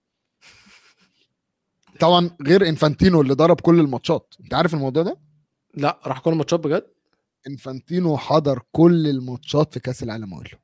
[2.01, 4.35] طبعا غير إنفانتينو اللي ضرب كل الماتشات.
[4.41, 5.28] أنت عارف الموضوع ده؟
[5.75, 6.87] لا راح كل الماتشات بجد؟
[7.47, 10.59] إنفانتينو حضر كل الماتشات في كأس العالم كله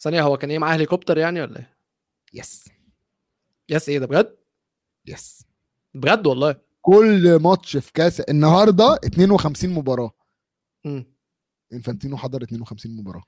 [0.00, 1.76] ثانية هو كان إيه معاه هليكوبتر يعني ولا إيه؟
[2.34, 2.68] yes.
[3.68, 4.36] yes إيه ده بجد؟
[5.06, 5.46] yes.
[5.94, 10.10] بجد والله؟ كل ماتش في كأس النهارده 52 مباراة.
[10.84, 11.04] مم.
[11.72, 13.22] إنفانتينو حضر 52 مباراة.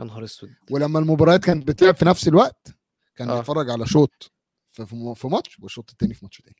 [0.00, 0.50] يا نهار أسود.
[0.70, 2.68] ولما المباريات كانت بتلعب في نفس الوقت
[3.16, 3.36] كان آه.
[3.36, 4.32] بيتفرج على شوط
[5.14, 6.56] في ماتش والشوط التاني في ماتش تاني.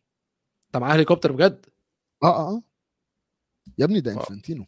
[0.66, 1.66] انت معاه هليكوبتر بجد؟
[2.22, 2.62] آه آه آه.
[3.78, 4.14] يا ابني ده آه.
[4.14, 4.66] انفانتينو.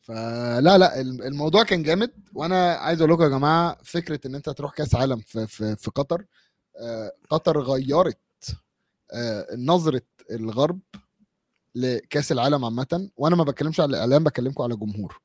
[0.00, 4.50] فلا لا الم- الموضوع كان جامد وأنا عايز أقول لكم يا جماعة فكرة إن أنت
[4.50, 6.24] تروح كأس عالم في في, في قطر
[6.80, 8.18] آه، قطر غيرت
[9.12, 10.80] آه، نظرة الغرب
[11.74, 15.20] لكأس العالم عامة وأنا ما بتكلمش على الإعلام بكلمكم على الجمهور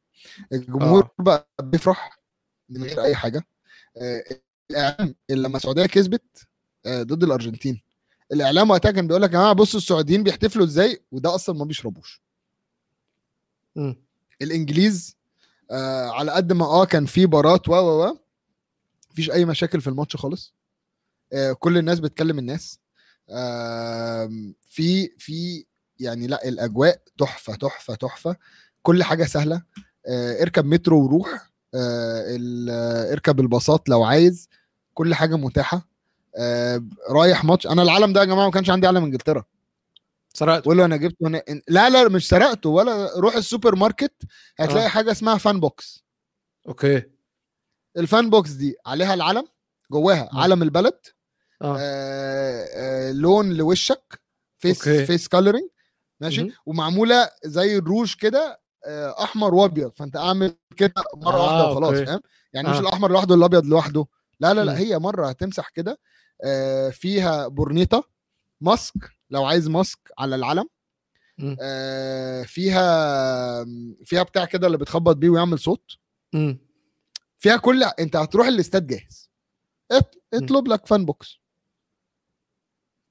[0.54, 1.24] الجمهور آه.
[1.24, 2.20] بقى بيفرح
[2.70, 3.48] من غير أي حاجة
[3.98, 4.24] آه،
[4.72, 6.48] الإعلام لما السعودية كسبت
[6.86, 7.82] آه، ضد الأرجنتين
[8.32, 12.22] الإعلام وقتها كان بيقول لك يا جماعة بصوا السعوديين بيحتفلوا إزاي؟ وده أصلا ما بيشربوش.
[13.76, 13.96] مم.
[14.42, 15.18] الإنجليز
[15.72, 18.18] آه على قد ما آه كان في بارات و و و
[19.12, 20.54] مفيش أي مشاكل في الماتش خالص.
[21.34, 22.80] آه كل الناس بتكلم الناس.
[23.30, 24.30] آه
[24.70, 25.66] في في
[26.00, 28.36] يعني لا الأجواء تحفة تحفة تحفة.
[28.82, 29.64] كل حاجة سهلة.
[30.08, 31.52] آه اركب مترو وروح.
[31.74, 32.38] آه
[32.70, 34.50] آه، اركب الباصات لو عايز.
[34.94, 35.89] كل حاجة متاحة.
[37.10, 37.68] رايح ماتش.
[37.68, 39.44] أنا العالم ده يا جماعة ما كانش عندي علم إنجلترا.
[40.34, 41.44] سرقت قول له أنا جبته هنا.
[41.68, 43.20] لا لا مش سرقته ولا.
[43.20, 44.14] روح السوبر ماركت
[44.60, 44.90] هتلاقي آه.
[44.90, 46.04] حاجة اسمها fan box
[46.68, 47.04] okay.
[47.98, 49.48] ال fan box دي عليها العلم
[49.92, 50.42] جواها آه.
[50.42, 51.00] علم البلد.
[51.62, 51.78] آه.
[51.80, 54.22] آه آه لون لوشك
[54.58, 55.06] face okay.
[55.06, 55.70] face coloring
[56.22, 56.52] ماشي؟ مهم.
[56.66, 59.92] ومعمولة زي الروج كده آه أحمر وأبيض.
[59.96, 62.08] فأنت أعمل كده مرة آه، واحدة وخلاص.
[62.08, 62.22] فاهم؟
[62.54, 62.80] يعني مش آه.
[62.80, 64.06] الأحمر لوحده والابيض لوحده.
[64.40, 64.78] لا لا لا مم.
[64.78, 65.92] هي مرة هتمسح كده.
[65.92, 65.98] آه
[66.92, 68.10] فيها بورنيطه
[68.62, 68.94] ماسك
[69.30, 70.70] لو عايز ماسك على العلم.
[71.62, 73.66] آه، فيها
[74.06, 75.92] فيها بتاع كده اللي بتخبط بيه ويعمل صوت.
[77.38, 79.30] فيها كل انت هتروح الاستاد جاهز.
[80.34, 81.40] اطلب لك fan box.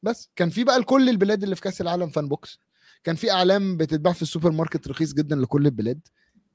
[0.03, 0.31] بس.
[0.37, 2.59] كان في بقى لكل البلاد اللي في كأس العالم fan box.
[3.05, 6.01] كان في اعلام بتتباع في السوبر ماركت رخيص جدا لكل البلاد.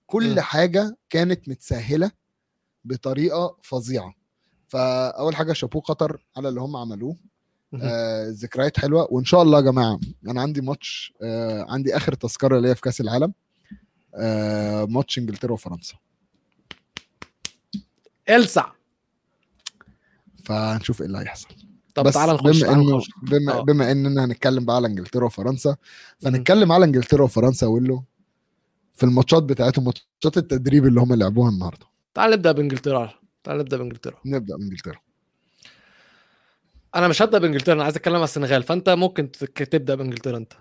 [0.05, 0.39] كل مم.
[0.39, 2.11] حاجة كانت متسهلة
[2.83, 4.13] بطريقة فظيعة.
[4.67, 7.15] فأول حاجة شابوه قطر على اللي هم عملوه.
[7.81, 9.07] آه ذكريات حلوة.
[9.11, 13.01] وإن شاء الله يا جماعة أنا عندي ماتش آه عندي آخر تذكرة ليا في كأس
[13.01, 13.33] العالم
[14.15, 15.95] آه ماتش إنجلترا وفرنسا.
[18.29, 18.71] إلسع.
[20.45, 21.47] فهنشوف إيه اللي هيحصل.
[21.95, 23.09] طب بس تعالى نخش بما نخش.
[23.23, 23.61] بما.
[23.61, 25.75] بما إننا هنتكلم بقى على إنجلترا وفرنسا
[26.19, 28.03] فنتكلم على إنجلترا وفرنسا له
[28.93, 31.85] في الماتشات بتاعتهم ماتشات التدريب اللي هم لعبوها النهارده.
[32.13, 33.22] تعال نبدأ بإنجلترا.
[33.43, 34.19] تعال نبدأ بإنجلترا.
[34.25, 34.99] نبدأ بإنجلترا.
[36.95, 39.31] أنا مش هبدأ بإنجلترا أنا عايز أتكلم على السنغال فأنت ممكن
[39.71, 40.53] تبدأ بإنجلترا أنت.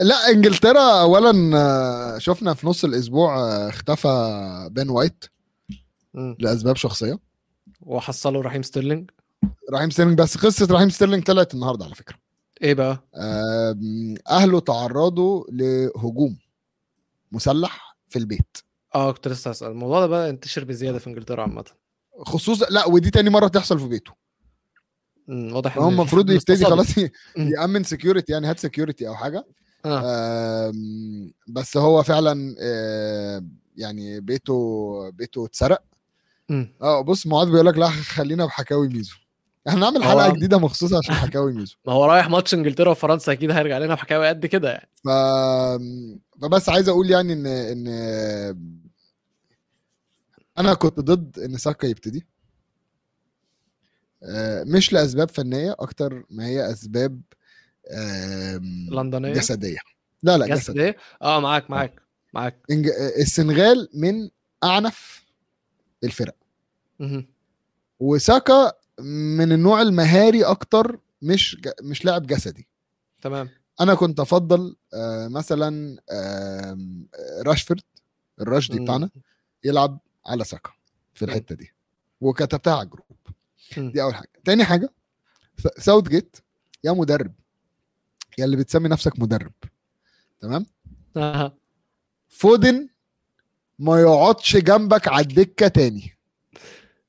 [0.00, 5.24] لا إنجلترا اولا شفنا في نص الأسبوع اختفى بن وايت
[6.14, 6.36] مم.
[6.38, 7.18] لأسباب شخصية.
[7.80, 9.10] وحصلوا رحيم ستيرلينج.
[9.72, 12.18] رحيم ستيرلينج بس قصة رحيم ستيرلينج طلعت النهارده على فكرة.
[12.62, 13.04] إيه بقى؟
[14.30, 16.38] أهله تعرضوا لهجوم
[17.32, 18.56] مسلح في البيت.
[18.94, 19.68] آه كنت لسه هسأل.
[19.70, 21.64] الموضوع ده بقى انتشر بزيادة في إنجلترا عامة.
[22.26, 24.12] خصوصا لا ودي تاني مرة تحصل في بيته.
[25.28, 26.64] واضح هو المفروض يبتدي.
[26.64, 26.86] خلاص.
[27.36, 29.44] يأمن security يعني هات security أو حاجة.
[29.86, 33.44] آم، بس هو فعلا آه،
[33.76, 35.82] يعني بيته بيته اتسرق.
[36.82, 39.14] آه بص معاذ بيقول لك لا خلينا بحكاوي ميزو.
[39.68, 41.76] إحنا هنعمل هو- حلقة جديدة مخصوصه عشان حكاوي ميزو.
[41.86, 44.88] ما هو رايح ماتش إنجلترا وفرنسا أكيد هيرجع لنا بحكاوي قد كده يعني.
[45.04, 45.08] ف...
[46.42, 47.88] فبس عايز أقول يعني إن إن
[50.58, 52.26] أنا كنت ضد إن ساكا يبتدي.
[54.22, 57.20] آه، مش لأسباب فنية أكتر ما هي أسباب
[58.90, 59.78] لندنية؟ جسدية.
[60.22, 61.40] لا لا جسد جسدية؟ إيه آه.
[61.40, 62.02] معاك معاك.
[62.34, 62.62] معاك
[63.20, 64.30] السنغال من
[64.64, 65.24] أعنف
[66.04, 66.36] الفرق.
[68.00, 68.72] وساكا
[69.38, 71.68] من النوع المهاري أكتر مش ج...
[71.82, 72.68] مش لاعب جسدي.
[73.22, 73.48] تمام.
[73.80, 75.96] أنا كنت أفضل آه، مثلا
[77.46, 77.82] راشفورد
[78.40, 78.80] الراشدي.
[78.80, 79.10] بتاعنا
[79.64, 80.70] يلعب على ساكا
[81.14, 81.24] في.
[81.24, 81.72] الحتة دي
[82.20, 83.06] وكتبتها على الجروب.
[83.76, 84.88] دي أول حاجة تاني حاجة
[85.78, 86.36] ساوث جيت
[86.84, 87.32] يا مدرب
[88.38, 89.52] يا اللي بتسمي نفسك مدرب
[90.40, 90.66] تمام
[91.16, 91.56] آه.
[92.28, 92.88] فودن
[93.78, 96.18] ما يقعدش جنبك على الدكة تاني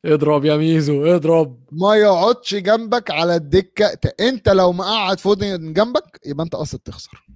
[0.05, 3.97] اضرب يا ميزو اضرب ما يقعدش جنبك على الدكة.
[4.19, 7.27] أنت لو مقعد فودن جنبك يبقى أنت قصد تخسر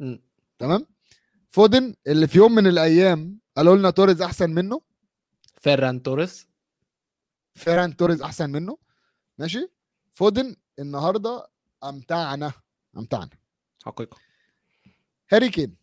[0.00, 0.22] مم.
[0.58, 0.86] تمام
[1.48, 4.80] فودن اللي في يوم من الأيام قالوا لنا توريز أحسن منه
[5.62, 6.48] فيران توريس
[7.54, 8.78] فيران توريز أحسن منه.
[9.38, 9.68] ماشي.
[10.12, 11.50] فودن النهارده
[11.84, 12.52] أمتعنا.
[12.96, 13.30] أمتعنا.
[13.84, 14.18] حقيقة.
[15.32, 15.76] هاري كين.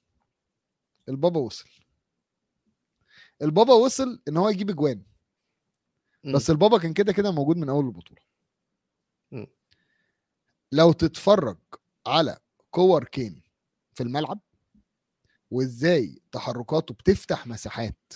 [1.09, 1.69] البابا وصل.
[3.41, 5.03] البابا وصل إن هو يجيب أجوان.
[6.33, 8.21] بس البابا كان كده كده موجود من أول البطولة.
[9.31, 9.47] مم.
[10.71, 11.57] لو تتفرج
[12.07, 12.39] على
[12.71, 13.43] كور كين
[13.93, 14.39] في الملعب
[15.51, 18.13] وإزاي تحركاته بتفتح مساحات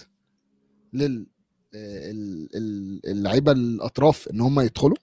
[0.93, 1.33] لل
[3.05, 4.97] اللعيبة الأطراف إن هم يدخلوا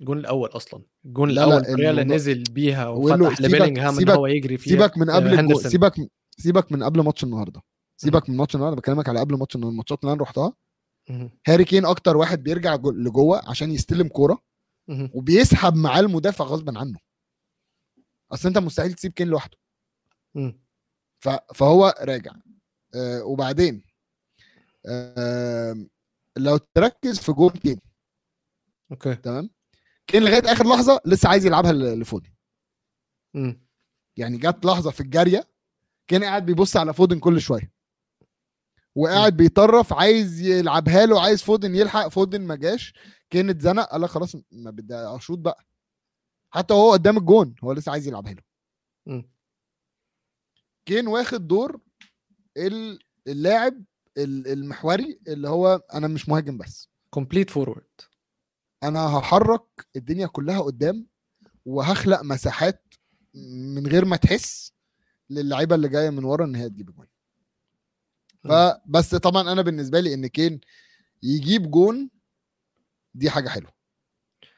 [0.00, 4.26] الجون الأول أصلا الجون لا، لا، الأول الطريقة اللي نزل بيها وفتح لبيلينغهام إن هو
[4.26, 5.54] يجري فيها سيبك من قبل آه،.
[5.68, 5.94] سيبك
[6.38, 7.60] سيبك من قبل ماتش النهارده
[7.96, 10.52] سيبك من ماتش النهارده بكلمك على قبل ماتش الماتشات اللي أنا رحتها.
[11.46, 14.42] هاري كين أكتر واحد بيرجع جو- لجوه عشان يستلم كورة.
[15.14, 16.98] وبيسحب معاه المدافع غصبا عنه
[18.32, 19.56] أصل أنت مستحيل تسيب كين لوحده.
[21.54, 22.32] فهو راجع
[22.94, 23.82] آه وبعدين
[24.86, 25.86] آه
[26.36, 27.80] لو تركز في جول كين
[28.90, 29.14] okay.
[29.14, 29.50] تمام؟
[30.06, 32.30] كين لغاية آخر لحظة لسه عايز يلعبها لفودن.
[33.34, 33.66] مم.
[34.16, 35.48] يعني جت لحظة في الجارية
[36.06, 37.72] كان قاعد بيبص على فودن كل شوية.
[38.94, 42.08] وقاعد بيطرف عايز يلعبها له عايز فودن يلحق.
[42.08, 42.94] فودن ما جاش
[43.30, 45.64] كان اتزنق قال لك خلاص ما بدي أشوط بقى.
[46.50, 48.42] حتى وهو قدام الجون هو لسه عايز يلعبها له.
[50.86, 51.80] كين واخد دور
[52.56, 53.84] ال- اللاعب ال-
[54.18, 56.88] المحوري اللي هو أنا مش مهاجم بس.
[57.10, 57.86] complete forward
[58.82, 61.06] أنا هحرك الدنيا كلها قدام
[61.66, 62.94] وهخلق مساحات
[63.74, 64.72] من غير ما تحس
[65.30, 67.06] للعيبة اللي جاية من ورا إن هي تجيب جون.
[68.44, 70.60] فبس طبعا أنا بالنسبة لي إن كين
[71.22, 72.10] يجيب جون
[73.14, 73.72] دي حاجة حلوة.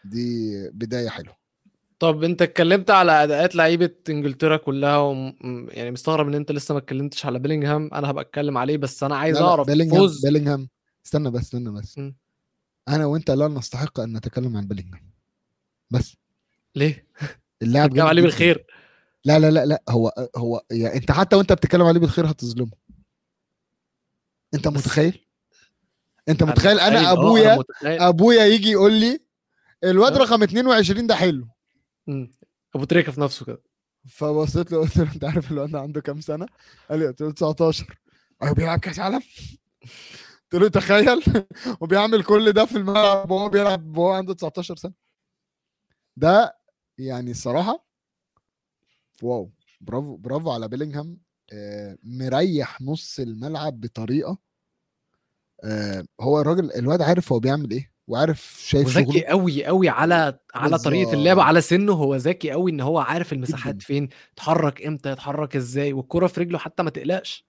[0.05, 1.37] دي بداية حلوة.
[1.99, 5.13] طب انت اتكلمت على أداءات لعيبة إنجلترا كلها.
[5.13, 9.03] م- يعني مستغرب إن أنت لسه ما اتكلمتش على بيلينغهام أنا هبقى أتكلم عليه بس
[9.03, 10.69] أنا عايز أعرف فوز بيلينغهام
[11.07, 12.15] استنى بس استنى بس م.
[12.89, 15.11] أنا وأنت لا نستحق أن نتكلم عن بيلينغهام
[15.91, 16.17] بس
[16.75, 17.07] ليه؟
[17.63, 18.23] اللاعب جامد عليه.
[18.23, 18.67] بالخير
[19.25, 22.71] لا لا لا لا هو هو يعني أنت حتى وأنت بتتكلم عليه بالخير هتظلمه
[24.55, 25.27] أنت متخيل
[26.29, 27.59] أنت متخيل أنا أه، أبويا.
[27.85, 29.21] أبويا يجي يقول لي
[29.85, 30.19] الواد أه.
[30.19, 31.49] رقم 22 ده حلو
[32.07, 32.27] م.
[32.75, 33.63] أبو تريكة في نفسه كده.
[34.09, 36.47] فبصيت له قلت له أنت عارف الواد ده عنده كام سنة؟
[36.91, 37.99] قال لي قلت له 19
[38.43, 39.21] هو بيلعب كأس عالم؟
[40.53, 41.23] قلت له تخيل.
[41.81, 44.93] وبيعمل كل ده في الملعب وهو بيلعب وهو عنده 19 سنة.
[46.17, 46.59] ده
[46.99, 47.87] يعني الصراحة
[49.23, 49.53] واو.
[49.81, 51.19] برافو برافو على بيلينغهام.
[51.53, 54.39] آه، مريح نص الملعب بطريقة.
[55.65, 57.93] آه، هو الراجل الواد عارف هو بيعمل إيه.
[58.09, 61.13] وعارف شايف وذكي شغله؟ قوي قوي على على طريقة.
[61.13, 61.41] اللعب.
[61.41, 63.85] على سنه هو ذكي قوي إن هو عارف المساحات جداً.
[63.85, 67.47] فين يتحرك إمتى يتحرك إزاي والكرة في رجله حتى ما تقلقش.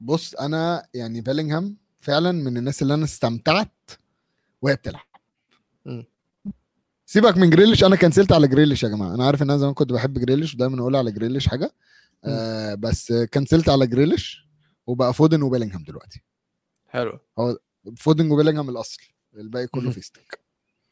[0.00, 3.90] بص أنا يعني بيلينغهام فعلا من الناس اللي أنا استمتعت
[4.62, 5.06] وهي بتلعب.
[7.06, 9.14] سيبك من جريليش أنا كنسلت على جريليش يا جماعة.
[9.14, 11.74] أنا عارف إن أنا زمان كنت بحب جريليش ودايما أقول على جريليش حاجة.
[12.24, 14.48] آه بس كنسلت على جريليش
[14.86, 16.22] وبقى فودن وبيلينغهام دلوقتي.
[16.88, 17.18] حلو.
[17.96, 19.02] فودن وبيلينغهام الأصل.
[19.34, 19.90] الباقي كله.
[19.90, 20.40] فيستك.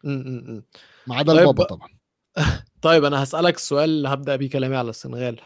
[0.04, 0.62] ما
[1.10, 1.88] عدا طيب البابا طبعا.
[2.82, 5.40] طيب أنا هسألك السؤال اللي هبدأ بيه كلامي على السنغال.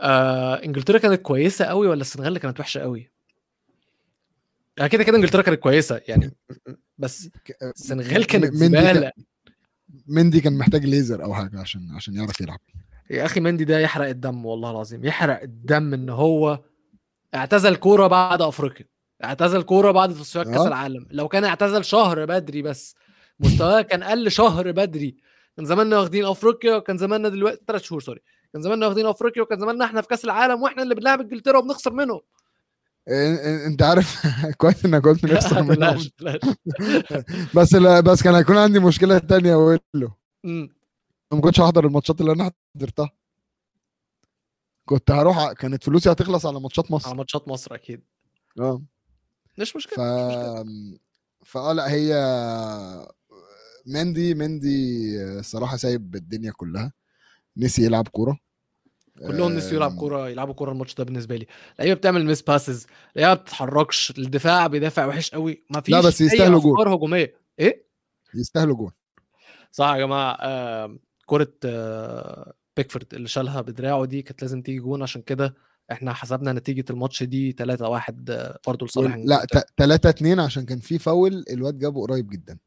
[0.00, 3.10] آه إنجلترا كانت كويسة قوي ولا السنغال اللي كانت وحشة قوي؟
[4.78, 6.30] آه كده كده إنجلترا كانت كويسة يعني
[6.98, 7.28] بس
[7.62, 9.12] السنغال كانت زبالة.
[10.06, 12.60] مندي كان محتاج ليزر أو حاجة عشان عشان يعرف يلعب.
[13.10, 16.64] يا أخي مندي ده يحرق الدم والله العظيم يحرق الدم إن هو
[17.34, 18.86] اعتزل كورة بعد أفريقيا.
[19.24, 20.68] اعتزل كورة بعد تصفيات كأس آه.
[20.68, 21.06] العالم.
[21.10, 22.94] لو كان اعتزل شهر بدري بس
[23.40, 25.16] مستواه كان قل شهر بدري.
[25.56, 28.20] كان زماننا واخدين أفريقيا وكان زماننا دلوقتي ثلاث شهور سوري
[28.52, 31.92] كان زماننا واخدين أفريقيا وكان زماننا إحنا في كأس العالم وإحنا اللي بنلعب إنجلترا وبنخسر
[31.92, 32.20] منهم.
[33.66, 34.26] أنت عارف
[34.58, 35.98] كويس إنك قلت نخسر منهم.
[37.56, 40.14] بس لا بس كان هيكون عندي مشكلة تانية أقول له.
[41.32, 43.10] ما كنتش هحضر الماتشات اللي أنا حضرتها.
[44.84, 47.08] كنت هروح كانت فلوسي هتخلص على ماتشات مصر.
[47.08, 48.02] على ماتشات مصر أكيد.
[48.60, 48.82] آه.
[49.58, 50.98] مش مشكلة ف مش.
[51.44, 52.14] فآه لأ هي
[53.86, 56.92] مندي مندي الصراحه سايب الدنيا كلها.
[57.56, 58.38] نسي يلعب كورة.
[59.18, 61.46] كلهم نسيوا يلعب كورة يلعبوا كورة الماتش ده بالنسبة لي.
[61.78, 65.64] لعيبة بتعمل miss passes لعيبة ما بتتحركش الدفاع بيدافع وحش قوي.
[65.70, 66.72] ما فيش لا، بس يستاهلوا جول.
[66.72, 67.34] أفكار هجومية.
[67.58, 67.86] إيه؟
[68.34, 68.92] يستاهلوا جول
[69.70, 70.36] صح يا جماعة.
[70.40, 75.54] آه كرة آه بيكفورد اللي شالها بدراعه دي كانت لازم تيجي جون عشان كده
[75.92, 79.62] إحنا حسبنا نتيجة الماتش دي 3 1 آه برضه لصالح لأ إنجلترا.
[79.76, 82.58] 3 2 عشان كان في فاول الواد جابه قريب جدا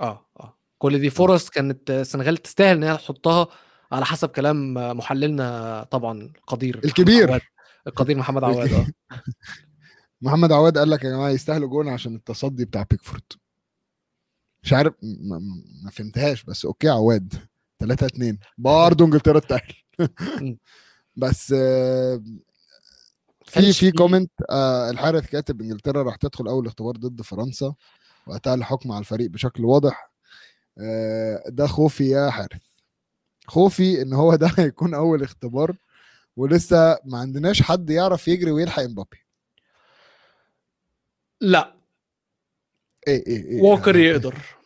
[0.00, 3.48] آه آه كل دي فرص كانت السنغال تستاهل إن هي تحطها
[3.92, 7.28] على حسب كلام محللنا طبعا القدير محمد الكبير.
[7.30, 7.40] عواد.
[7.86, 8.86] القدير محمد عواد آه
[10.22, 13.22] محمد عواد قال لك يا جماعة يستاهلوا جول عشان التصدي بتاع بيكفورد
[14.62, 15.38] مش عارف ما,
[15.84, 17.34] ما- فهمتهاش بس okay عواد
[17.80, 19.74] 3 2 برضه إنجلترا تتاهل.
[21.16, 22.22] بس آه،
[23.50, 27.74] في في comment آه الحارث كاتب إنجلترا راح تدخل أول اختبار ضد فرنسا
[28.26, 30.10] واتى الحكم على الفريق بشكل واضح.
[30.78, 32.62] آه ده خوفي يا حارث
[33.46, 35.76] خوفي إن هو ده هيكون أول اختبار
[36.36, 39.18] ولسه ما عندناش حد يعرف يجري ويلحق إمبابي.
[41.40, 41.74] لا.
[43.08, 44.59] إيه إيه إيه ووكر يقدر.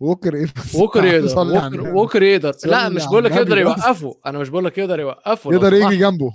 [0.00, 2.52] ووكر إيه؟ ووكر يقدر ووكر, يقدر.
[2.64, 3.58] لا مش بقول لك يقدر.
[3.58, 5.52] يوقفه أنا مش بقول لك يقدر يوقفه.
[5.54, 5.72] يقدر.
[5.72, 6.30] يجي جنبه.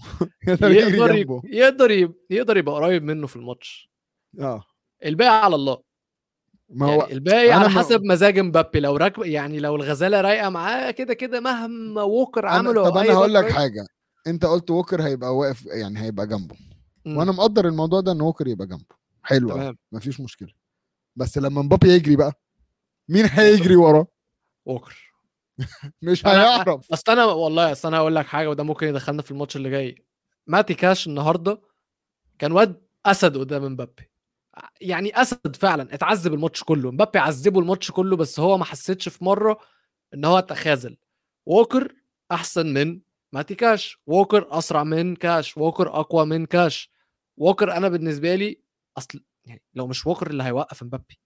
[0.47, 1.41] يقدر يجري جنبه.
[1.45, 3.89] يقدر يقدر يبقى قريب منه في الماتش.
[4.39, 4.63] آه.
[5.05, 5.77] الباقي على الله.
[6.69, 8.79] ما هو يعني الباقي على ما- حسب مزاج مبابي.
[8.79, 13.33] لو راكب يعني لو الغزالة رايقة معاه كده كده مهما ووكر عمله طب أنا هقول
[13.33, 13.85] لك حاجة.
[14.27, 16.55] أنت قلت ووكر هيبقى واقف يعني هيبقى جنبه.
[17.05, 17.17] مم.
[17.17, 18.95] وأنا مقدر الموضوع ده إن ووكر يبقى جنبه.
[19.23, 20.49] حلو مفيش مشكلة.
[21.15, 22.33] بس لما مبابي يجري بقى
[23.09, 24.07] مين هيجري وراه
[24.65, 25.13] ووكر.
[26.01, 26.91] مش أنا- هيعرف.
[26.93, 30.05] أصل أنا والله أصل أنا هقول لك حاجة وده ممكن يدخلنا في الماتش اللي جاي.
[30.47, 31.61] ماتي كاش النهارده
[32.39, 34.09] كان واد أسد قدام مبابي.
[34.81, 35.93] يعني أسد فعلا.
[35.93, 36.91] اتعذب الماتش كله.
[36.91, 39.59] مبابي عذبه الماتش كله بس هو ما حسيتش في مرة
[40.13, 40.97] إن هو تخاذل.
[41.45, 41.95] ووكر
[42.31, 43.01] أحسن من
[43.33, 43.97] ماتي كاش.
[44.07, 45.57] ووكر أسرع من كاش.
[45.57, 46.91] ووكر أقوى من كاش.
[47.37, 48.61] ووكر أنا بالنسبة لي
[48.97, 51.19] أصل يعني لو مش ووكر اللي هيوقف مبابي.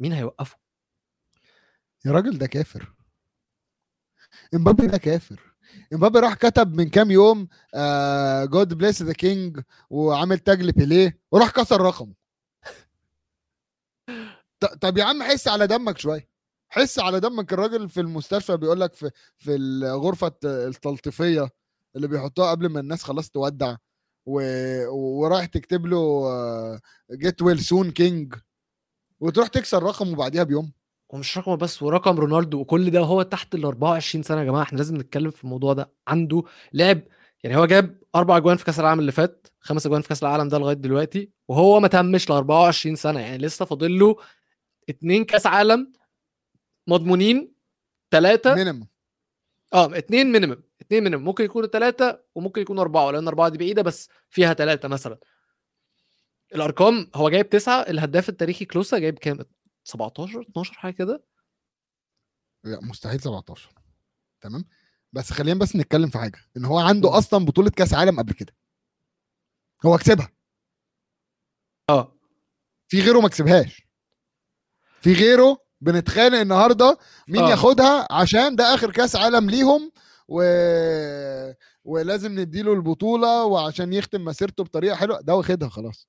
[0.00, 0.56] مين هيوقفه؟
[2.04, 2.92] يا راجل ده كافر.
[4.54, 5.54] إمبابي ده كافر.
[5.92, 7.48] إمبابي راح كتب من كام يوم
[8.44, 12.14] God bless the king وعامل tag لبيليه وراح كسر رقمه
[14.80, 16.28] طب يا عم حس على دمك شوية.
[16.68, 21.48] حس على دمك الراجل في المستشفى بيقول لك في في الغرفة التلطيفية
[21.96, 23.76] اللي بيحطوها قبل ما الناس خلاص تودع
[24.26, 24.40] و...
[24.90, 26.80] ورايح تكتب له
[27.12, 28.34] get well soon king
[29.20, 30.72] وتروح تكسر رقمه بعديها بيوم.
[31.12, 34.62] ومش رقمه بس ورقم رونالدو وكل ده هو تحت ال 24 سنة يا جماعة.
[34.62, 35.92] إحنا لازم نتكلم في الموضوع ده.
[36.08, 36.42] عنده
[36.72, 37.00] لعب
[37.44, 40.48] يعني هو جاب أربع اجوان في كأس العالم اللي فات خمس اجوان في كأس العالم
[40.48, 43.20] ده لغاية دلوقتي وهو ما تمش ل 24 سنة.
[43.20, 44.16] يعني لسه فاضل له
[44.88, 45.92] اتنين كأس عالم
[46.88, 47.52] مضمونين
[48.12, 48.88] ثلاثة minimum.
[49.74, 50.62] آه اتنين minimum.
[50.80, 51.24] اتنين minimum.
[51.24, 55.18] ممكن يكونوا ثلاثة وممكن يكونوا أربعة لأن أربعة دي بعيدة بس فيها ثلاثة مثلا.
[56.54, 59.38] الأرقام هو جايب تسعة الهداف التاريخي كلوسا جايب كام؟
[59.84, 61.24] 17 12 حاجة كده.
[62.64, 63.74] لا مستحيل 17
[64.40, 64.64] تمام؟
[65.12, 67.18] بس خلينا بس نتكلم في حاجة إن هو عنده.
[67.18, 68.54] أصلا بطولة كأس عالم قبل كده.
[69.86, 70.28] هو كسبها.
[71.90, 72.12] آه.
[72.88, 73.82] في غيره ما كسبهاش.
[75.00, 77.50] في غيره بنتخانق النهارده مين آه.
[77.50, 79.92] ياخدها عشان ده آخر كأس عالم ليهم
[80.28, 80.42] و...
[81.84, 85.20] ولازم نديله البطولة وعشان يختم مسيرته بطريقة حلوة.
[85.20, 86.08] ده واخدها خلاص.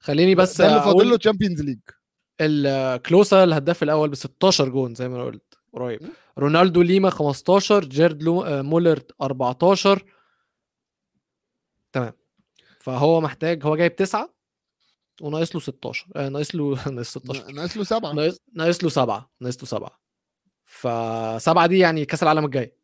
[0.00, 1.78] خليني بس ده اللي فاضل له Champions League
[2.40, 6.00] الكلوسا الهداف الأول ب 16 جون زي ما أنا قلت قريب.
[6.38, 8.28] رونالدو ليما 15 جيرد.
[8.28, 10.04] آه، مولر 14
[11.92, 12.12] تمام.
[12.80, 14.34] فهو محتاج هو جايب تسعة
[15.22, 18.12] وناقص له 16 آه ناقص له ناقص 16 ناقص له سبعة.
[18.12, 20.00] ناقص ناقص له سبعة ناقص له سبعة.
[20.64, 22.76] فسبعة دي يعني كأس العالم الجاي.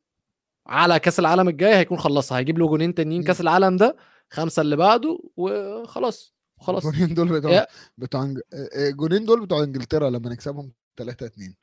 [0.67, 3.23] على كأس العالم الجاي هيكون خلصها هيجيب له جونين تانيين.
[3.23, 3.97] كأس العالم ده
[4.31, 6.35] خمسة اللي بعده وخلاص.
[6.63, 6.87] خلاص.
[6.87, 7.67] الجونين دول بتوع
[7.99, 8.35] بتوع
[8.75, 11.55] الجونين دول بتوع إنجلترا لما نكسبهم 3 2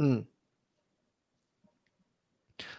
[0.00, 0.24] امم.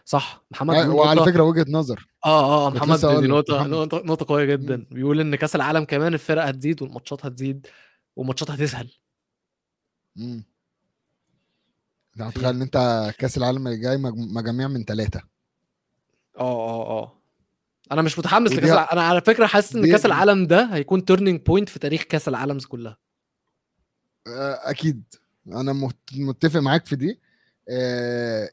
[0.05, 0.43] صح.
[0.51, 2.07] محمد وعلى بيقول نقطة- فكرة وجهة نظر.
[2.25, 3.27] آه آه كنت محمد دي.
[3.27, 3.67] نقطة
[4.05, 4.85] نقطة قوية جدا.
[4.91, 7.67] بيقول إن كأس العالم كمان الفرق هتزيد والماتشات هتزيد
[8.15, 8.91] والماتشات هتسهل.
[10.17, 10.43] امم
[12.17, 15.21] تخيل إن أنت كأس العالم اللي جاي مج- مجاميع من ثلاثة
[16.39, 17.17] آه آه آه.
[17.91, 18.89] أنا مش متحمس لكأس ه- الع...
[18.91, 22.59] أنا على فكرة حاسس إن كأس العالم ده هيكون turning point في تاريخ كأس العالم
[22.59, 22.97] كلها.
[24.63, 25.03] أكيد.
[25.47, 27.19] أنا مت- متفق معاك في دي.
[27.69, 28.43] آه،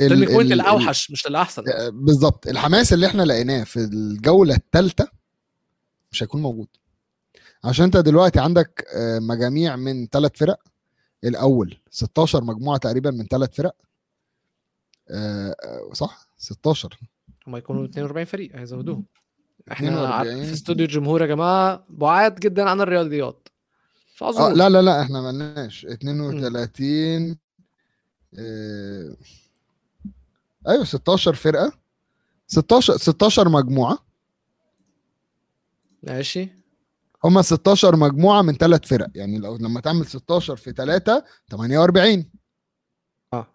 [0.00, 1.62] ال- turning point ال- الأوحش مش الأحسن.
[1.68, 2.46] آه، بالظبط.
[2.46, 5.08] الحماس اللي إحنا لقيناه في الجولة الثالثه
[6.12, 6.68] مش هيكون موجود.
[7.64, 10.58] عشان أنت دلوقتي عندك آه، مجاميع من ثلاث فرق.
[11.24, 13.76] الأول 16 مجموعة تقريبا من ثلاث فرق.
[15.10, 16.98] آه، آه، صح؟ 16
[17.46, 19.04] هم يكونوا 42 فريق هيزودوهم.
[19.72, 20.42] إحنا 42.
[20.42, 23.48] ع- في استوديو الجمهور يا جماعة بعاد جدا عن الرياضيات.
[23.48, 25.86] آه فاظن لا لا لا إحنا ملناش.
[25.86, 27.38] 32
[28.38, 29.16] آه،
[30.68, 31.72] أيوه 16 فرقة.
[32.46, 33.98] 16 16 مجموعة.
[36.02, 36.48] ماشي.
[37.24, 39.08] هما 16 مجموعة من ثلاث فرق.
[39.14, 42.30] يعني لو لما تعمل 16 في 3 48
[43.32, 43.46] آه.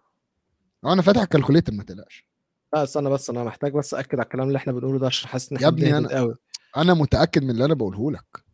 [0.84, 2.26] أنا فاتح الكالكوليتر ما تقلقش.
[2.74, 5.52] لا استنى بس أنا محتاج بس اكد على الكلام اللي إحنا بنقوله ده عشان حاسس
[5.52, 6.34] إن يا ابني أنا- قوي
[6.76, 8.44] أنا متأكد من اللي أنا بقوله لك.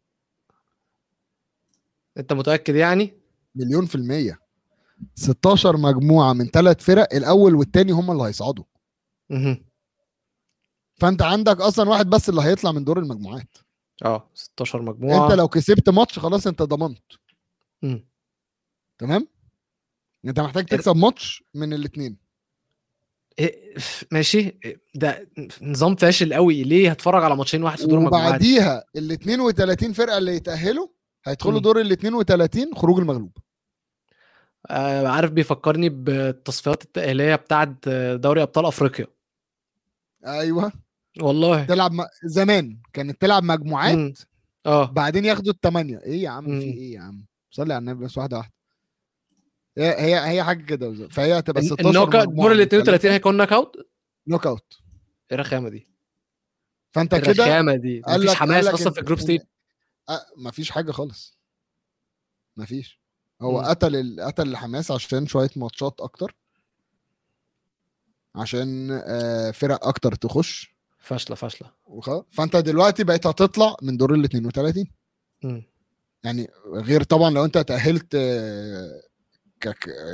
[2.18, 3.12] أنت متأكد يعني؟
[3.54, 4.38] مليون في المية.
[5.14, 8.64] 16 مجموعة من ثلاث فرق الأول والثاني هم اللي هيصعدوا.
[9.30, 9.64] مهم.
[11.00, 13.56] فأنت عندك أصلا واحد بس اللي هيطلع من دور المجموعات.
[14.04, 15.24] آه 16 مجموعة.
[15.26, 17.02] أنت لو كسبت ماتش خلاص أنت ضمنت.
[17.82, 18.08] مم.
[18.98, 19.28] تمام؟
[20.24, 22.16] أنت محتاج تكسب ماتش من الاثنين
[24.12, 24.38] ماشي.
[24.64, 25.28] إيه، ده
[25.62, 26.62] نظام فاشل قوي.
[26.62, 30.88] ليه؟ هتفرج على ماتشين واحد في دور المجموعات وبعديها ال 32 فرقة اللي يتأهلوا
[31.24, 31.60] هيدخلوا.
[31.60, 33.32] دور ال 32 خروج المغلوب.
[34.70, 39.06] آه عارف بيفكرني بالتصفيات التأهيلية بتاعت دوري أبطال أفريقيا.
[40.26, 40.72] أيوه.
[41.20, 41.64] والله.
[41.64, 42.04] تلعب م...
[42.24, 44.18] زمان كانت تلعب مجموعات.
[44.66, 44.84] آه.
[44.90, 46.66] بعدين ياخدوا الثمانيه إيه يا عم؟ في.
[46.66, 48.52] إيه يا عم؟ صلي على النبي بس واحدة واحدة.
[49.78, 51.12] هي هي هي حاجة كده بالظبط.
[51.12, 53.14] فهي هتبقى 16 ال knock مجموعة دور ال من 32 ثلاثة.
[53.14, 53.76] هيكون knockout
[54.26, 54.78] knockout
[55.30, 55.88] إيه الرخامة دي؟
[56.92, 59.40] فأنت إيه كده الرخامة دي؟ مفيش حماس إن- في ال group stage
[60.08, 61.38] أه مفيش حاجة خالص
[62.56, 63.00] مفيش
[63.42, 63.60] هو.
[63.60, 64.20] قتل ال...
[64.20, 66.36] قتل الحماس عشان شوية ماتشات أكتر
[68.34, 74.86] عشان آه، فرق أكتر تخش فاشلة وخلاص فأنت دلوقتي بقيت هتطلع من دور ال 32
[75.44, 75.62] مم.
[76.24, 79.02] يعني غير طبعا لو أنت تأهلت آه،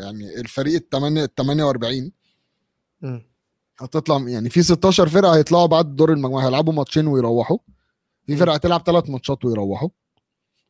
[0.03, 2.13] يعني الفريق ال 8 ال 48
[3.01, 3.27] مم.
[3.79, 7.59] هتطلع يعني في 16 فرقة هيطلعوا بعد دور المجموعة هيلعبوا ماتشين ويروحوا.
[8.27, 8.37] في.
[8.37, 9.89] فرقة هتلعب ثلاث ماتشات ويروحوا.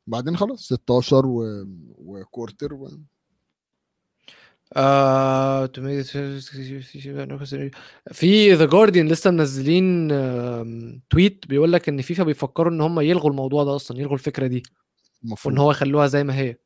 [0.07, 1.67] بعدين خلاص 16 و...
[1.99, 2.91] و quarter و...
[4.77, 5.67] آه
[8.13, 10.09] في The Guardian لسه منزلين
[11.11, 14.63] tweet بيقول لك إن فيفا بيفكروا إن هم يلغوا الموضوع ده أصلا يلغوا الفكرة دي.
[15.25, 15.55] المفروض.
[15.55, 16.57] وإن هو يخلوها زي ما هي.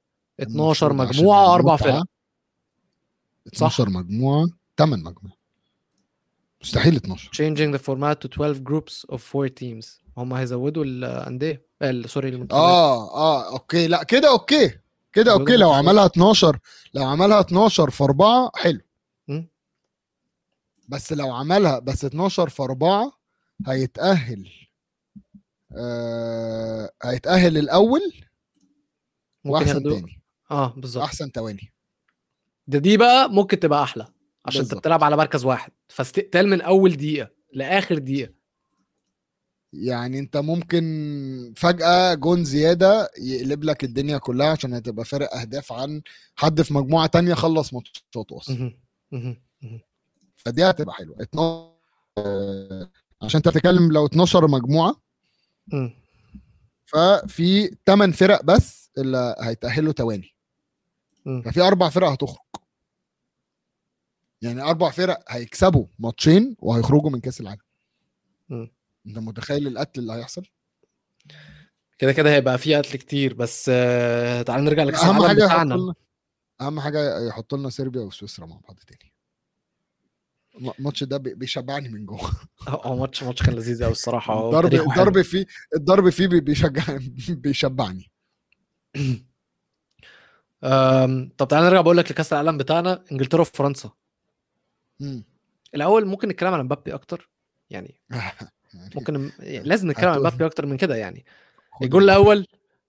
[0.41, 1.77] 12 المفروض عشان مجموعة أربع.
[1.77, 2.03] فرق.
[3.47, 5.37] 12 مجموعة 8 مجموعة.
[6.63, 9.87] مستحيل 12 changing the format to 12 groups of 4 teams.
[10.17, 12.65] هم هيزودوا الأندية ال- sorry المنتخبات.
[12.65, 13.87] آه آه okay.
[13.87, 14.79] لا كده okay.
[15.13, 15.57] كده okay.
[15.57, 15.71] لو.
[15.73, 16.59] عملها 12
[16.95, 18.81] لو عملها 12 في 4 حلو.
[20.89, 23.13] بس لو عملها بس 12 في 4
[23.67, 24.49] هيتأهل
[25.77, 28.01] آه هيتأهل الأول
[29.45, 30.18] ياخدوا تاني.
[30.51, 31.73] آه بالظبط أحسن تواني
[32.67, 34.07] ده دي بقى ممكن تبقى أحلى
[34.47, 34.75] عشان أنت.
[34.75, 38.33] بتلعب على مركز واحد فاستقتال من أول دقيقة لآخر دقيقة
[39.73, 46.03] يعني أنت ممكن فجأة جون زيادة يقلب لك الدنيا كلها عشان هتبقى فارق أهداف عن
[46.37, 48.41] حد في مجموعة تانية خلص ماتشاته.
[49.13, 49.41] مهم.
[50.37, 51.73] فدي هتبقى حلوة 12
[52.19, 52.91] آه،
[53.23, 54.97] عشان أنت بتتكلم لو 12 مجموعة.
[56.87, 60.35] ففي 8 فرق بس اللي هيتأهلوا تواني
[61.29, 61.43] مم.
[61.43, 62.39] ففي أربع فرق هتخرج.
[64.43, 67.61] يعني أربع فرق هيكسبوا ماتشين وهيخرجوا من كأس العالم.
[69.07, 70.43] أنت متخيل القتل اللي هيحصل؟
[71.99, 75.53] كده كده هيبقى في قتل كتير بس آه، تعال نرجع لكأس أهم العالم حاجة يحط
[75.55, 75.75] بتاعنا.
[75.75, 75.95] لنا
[76.61, 79.13] أهم حاجة يحط لنا صربيا وسويسرا مع بعض تاني.
[80.59, 82.31] الم- الماتش ده بي- بيشبعني من جوه.
[82.69, 84.75] هو ماتش ماتش كان لذيذ قوي الصراحة الضرب.
[84.75, 86.83] الضرب فيه الضرب فيه بي- بيشجع
[87.29, 88.11] بيشبعني.
[91.39, 93.91] طب تعالى نرجع بقول لك لكأس العالم بتاعنا إنجلترا وفرنسا.
[95.75, 97.31] الأول ممكن نتكلم عن مبابي أكتر
[97.71, 98.01] يعني
[98.95, 101.25] ممكن يعني لازم نتكلم عن مبابي أكتر من كده يعني.
[101.83, 102.47] الجول الأول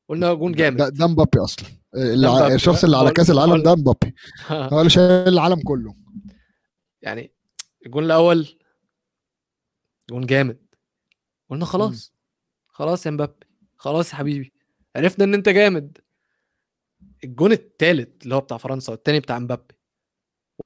[0.10, 0.94] قلنا جون جامد.
[0.94, 1.70] ده مبابي أصلا.
[1.96, 2.56] اللي.
[2.56, 4.16] الشخص اللي على كأس العالم ده مبابي.
[4.50, 5.96] هو اللي شايل العالم كله.
[7.02, 7.32] يعني
[7.86, 8.60] الجون الأول
[10.10, 10.60] جون جامد.
[11.50, 12.14] قلنا خلاص.
[12.68, 13.46] خلاص يا مبابي.
[13.78, 14.54] خلاص يا حبيبي.
[14.96, 15.98] عرفنا إن أنت جامد.
[17.24, 19.76] الجون التالت اللي هو بتاع فرنسا والتاني بتاع مبابي.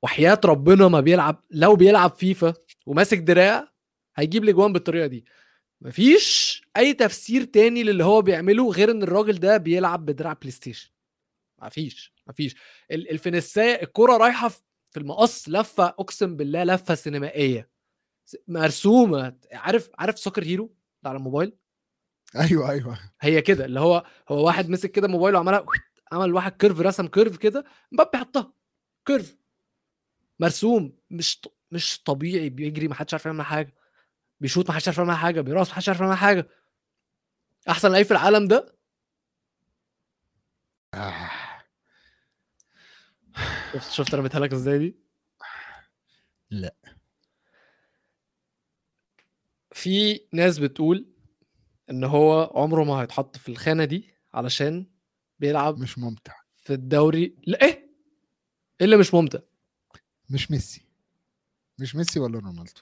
[0.04, 2.54] وحياة ربنا ما بيلعب لو بيلعب فيفا
[2.86, 3.74] وماسك دراع
[4.16, 5.26] هيجيب لي اجوان بالطريقة دي.
[5.82, 10.89] مفيش أي تفسير تاني للي هو بيعمله غير إن الراجل ده بيلعب بدراع PlayStation
[11.62, 12.56] مفيش مفيش.
[12.91, 17.70] ال- ال finish ايه الكرة رايحة في في المقص لفة أقسم بالله لفة سينمائية.
[18.47, 19.38] مرسومة.
[19.51, 20.76] عارف عارف Soccer Hero
[21.06, 21.58] على الموبايل؟
[22.36, 22.99] أيوه أيوه.
[23.22, 25.66] هي كده اللي هو هو واحد مسك كده موبايله وعملها
[26.14, 28.53] عمل واحد curve رسم curve كده مبابي حطها.
[29.05, 29.38] curve
[30.39, 30.97] مرسوم.
[31.09, 31.41] مش
[31.72, 32.49] مش طبيعي.
[32.49, 33.74] بيجري ما حدش عارف يعمل حاجة.
[34.39, 35.41] بيشوط ما حدش عارف يعمل حاجة.
[35.41, 36.47] بيراس ما حدش عارف يعمل حاجة.
[37.70, 38.76] أحسن لعيب في العالم ده.
[40.93, 41.30] آه.
[43.74, 44.95] شفت شفت رميتها لك إزاي دي؟
[46.49, 46.76] لا.
[49.72, 51.14] في ناس بتقول
[51.89, 54.92] إن هو عمره ما هيتحط في الخانة دي علشان
[55.43, 56.33] بيلعب مش ممتع.
[56.63, 57.35] في الدوري.
[57.47, 57.69] لا إيه؟
[58.81, 59.39] إيه اللي مش ممتع؟
[60.29, 60.85] مش ميسي.
[61.79, 62.81] مش ميسي ولا رونالدو.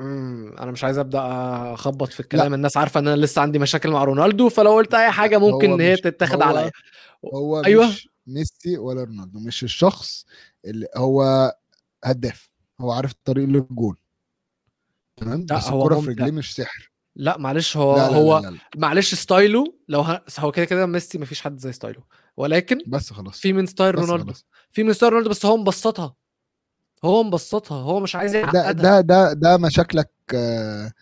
[0.00, 1.20] امم أنا مش عايز أبدأ
[1.74, 2.54] أخبط في الكلام.
[2.54, 5.80] الناس عارفة إن أنا لسه عندي مشاكل مع رونالدو فلو قلت أي حاجة ممكن إن
[5.80, 6.70] هي تتاخد عليا.
[7.34, 7.88] هو أيوة.
[7.88, 10.26] مش ميسي ولا رونالدو مش الشخص
[10.64, 11.52] اللي هو
[12.04, 12.50] هداف.
[12.80, 13.98] هو عارف الطريق للجول
[15.16, 16.10] تمام؟ لا، بس هو الكرة في.
[16.10, 16.90] رجليه مش سحر.
[17.18, 18.58] لا معلش هو لا لا هو لا, لا, لا.
[18.76, 20.22] معلش style ه لو ه...
[20.38, 22.02] هو كده كده ميسي مفيش حد زي style ه.
[22.36, 23.40] ولكن بس خلاص.
[23.40, 24.24] في من style رونالدو.
[24.24, 24.44] خلاص.
[24.70, 26.14] في من style رونالدو بس هو مبسطها.
[27.04, 27.78] هو مبسطها.
[27.78, 28.72] هو مش عايز ده يعقدها.
[28.72, 30.92] ده ده ده مشاكلك آه،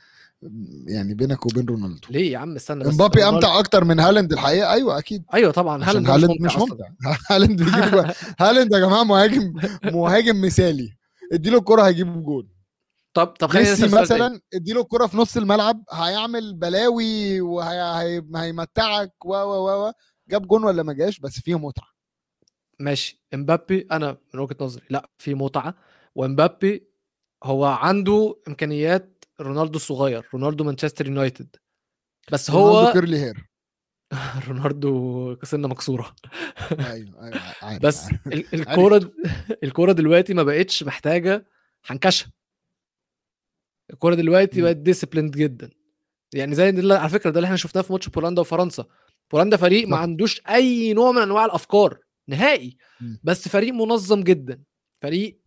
[0.87, 2.09] يعني بينك وبين رونالدو.
[2.11, 5.25] ليه يا عم؟ استنى بس امبابي أمتع أكتر من هالاند الحقيقة؟ أيوه أكيد.
[5.35, 6.57] أيوه طبعا هالاند هالاند مش.
[6.57, 6.85] ممتع.
[7.31, 8.11] هالاند بيجيب.
[8.41, 9.53] هالاند يا جماعة مهاجم
[9.85, 10.97] مهاجم مثالي.
[11.33, 12.49] اديله الكرة هيجيب جول
[13.17, 13.87] طب طب خلينا ميسي.
[14.01, 19.93] مثلا اديله الكرة في نص الملعب هيعمل بلاوي وهيمتعك و و و
[20.29, 21.89] جاب جون ولا ما جاش؟ بس فيه متعة.
[22.81, 23.23] ماشي.
[23.35, 25.75] امبابي أنا من وجهة نظري لا في متعة.
[26.15, 26.89] وامبابي
[27.45, 31.57] هو عنده إمكانيات رونالدو الصغير رونالدو مانشستر يونايتد.
[32.33, 33.47] بس رونالدو هو curly hair.
[34.49, 36.17] رونالدو سنه مكسورة.
[36.71, 38.07] أيوه أيوه عارف بس
[38.55, 39.11] الكوره
[39.63, 41.47] الكوره دلوقتي ما بقتش محتاجة
[41.83, 42.27] حنكشة.
[43.91, 44.63] الكوره دلوقتي.
[44.63, 45.71] بقت disciplined جدا.
[46.35, 48.85] يعني زي اللي- على فكرة ده اللي إحنا شفناه في ماتش بولندا وفرنسا.
[49.33, 49.97] بولندا فريق ما.
[49.97, 52.77] عندوش أي نوع من أنواع الأفكار نهائي.
[53.23, 54.63] بس فريق منظم جدا.
[55.03, 55.39] فريق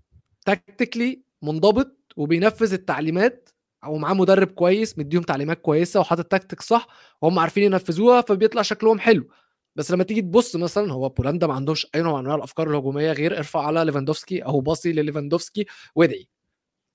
[0.45, 3.49] تكتيكلي منضبط وبينفذ التعليمات
[3.83, 6.87] أو معاه مدرب كويس مديهم تعليمات كويسة وحاطط تكتيك صح
[7.21, 9.27] وهم عارفين ينفذوها فبيطلع شكلهم حلو.
[9.75, 13.11] بس لما تيجي تبص مثلا هو بولندا ما عندهمش أي نوع من أنواع الأفكار الهجومية
[13.11, 15.65] غير ارفع على ليفاندوفسكي أو باصي لليفاندوفسكي
[15.95, 16.27] وادعي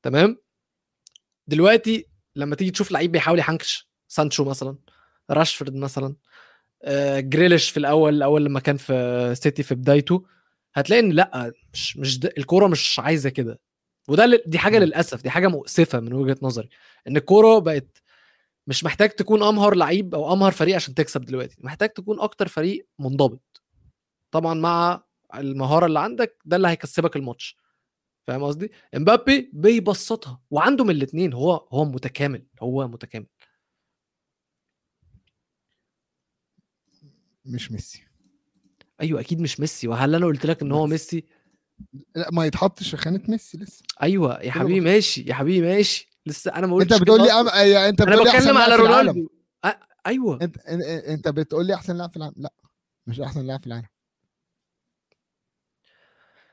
[0.02, 0.36] تمام؟
[1.46, 4.76] دلوقتي لما تيجي تشوف لعيب بيحاول يحنكش سانشو مثلا
[5.30, 6.16] راشفورد مثلا
[6.82, 10.24] آه، جريليش في الأول أول لما كان في سيتي في بدايته
[10.74, 13.60] هتلاقي إن لأ مش مش الكورة مش عايزة كده.
[14.08, 14.78] وده دي حاجة.
[14.78, 16.68] للأسف دي حاجة مؤسفة من وجهة نظري
[17.08, 18.02] إن الكورة بقت
[18.66, 22.86] مش محتاج تكون أمهر لعيب أو أمهر فريق عشان تكسب دلوقتي محتاج تكون أكتر فريق
[22.98, 23.62] منضبط.
[24.30, 27.56] طبعا مع المهارة اللي عندك ده اللي هيكسبك الماتش.
[28.26, 33.26] فاهم قصدي؟ إمبابي بيبسطها وعنده من الاثنين هو هو متكامل هو متكامل.
[37.44, 38.04] مش ميسي.
[39.00, 39.88] أيوه أكيد مش ميسي.
[39.88, 40.86] وهل أنا قلت لك إن هو.
[40.86, 41.24] ميسي.
[42.14, 43.84] لأ ما يتحطش في خانة ميسي لسه.
[44.02, 44.80] أيوه يا حبيبي.
[44.80, 46.10] ماشي يا حبيبي ماشي.
[46.26, 47.32] لسه أنا ما قلتش انت بتقول لي.
[47.32, 47.48] أم...
[47.48, 47.52] أي-
[47.88, 49.08] أنت بتقول لي بتكلم لاعب على في العالم.
[49.08, 49.28] رونالدو.
[49.66, 50.38] أ- أيوه.
[50.42, 50.58] انت-
[51.08, 52.34] أنت بتقول لي أحسن لاعب في العالم.
[52.36, 52.52] لأ
[53.06, 53.86] مش أحسن لاعب في العالم.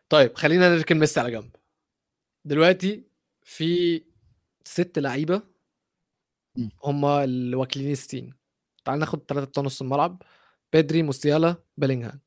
[0.10, 1.56] طيب خلينا نركن ميسي على جنب.
[2.46, 3.04] دلوقتي
[3.44, 4.02] في
[4.66, 5.42] ست لعيبة.
[6.84, 8.34] هم اللي واكلين السين
[8.86, 10.22] تعال ناخد ثلاثة بتوع نص الملعب
[10.74, 12.20] بيدري موسيالا بيلينغهام.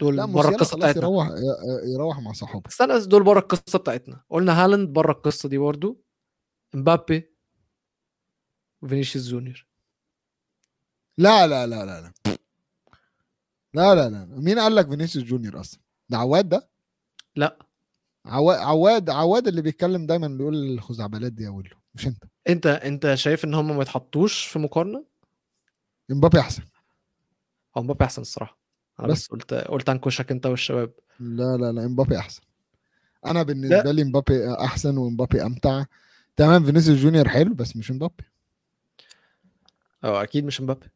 [0.00, 1.02] دول بره القصة بتاعتنا.
[1.02, 1.28] يروح
[1.94, 2.68] يروح مع صحابه.
[2.68, 4.24] استنى دول بره القصة بتاعتنا.
[4.30, 6.00] قلنا هالاند بره القصة دي برضه
[6.74, 7.30] امبابي
[8.88, 9.66] فينيسيوس جونيور.
[11.18, 12.12] لا لا لا لا.
[13.74, 14.40] لا لا لا لا.
[14.40, 16.68] مين قال لك فينيسيوس جونيور أصلا؟ ده عواد ده؟
[17.36, 17.58] لا.
[18.26, 22.24] عواد عواد عواد اللي بيتكلم دايما بيقول الخزعبلات دي يا ولو مش انت.
[22.48, 25.04] انت انت شايف ان هم ما يتحطوش في مقارنة؟
[26.10, 26.62] امبابي أحسن.
[27.76, 28.58] هو مبابي أحسن الصراحة.
[29.00, 29.18] أنا بس.
[29.18, 30.92] بس قلت قلت أنكشك أنت والشباب.
[31.20, 32.42] لا لا لا امبابي أحسن.
[33.26, 35.84] أنا بالنسبة لي امبابي أحسن وامبابي أمتع.
[36.36, 38.24] تمام فينيسيوس جونيور حلو بس مش امبابي.
[40.04, 40.86] آه أكيد مش مبابي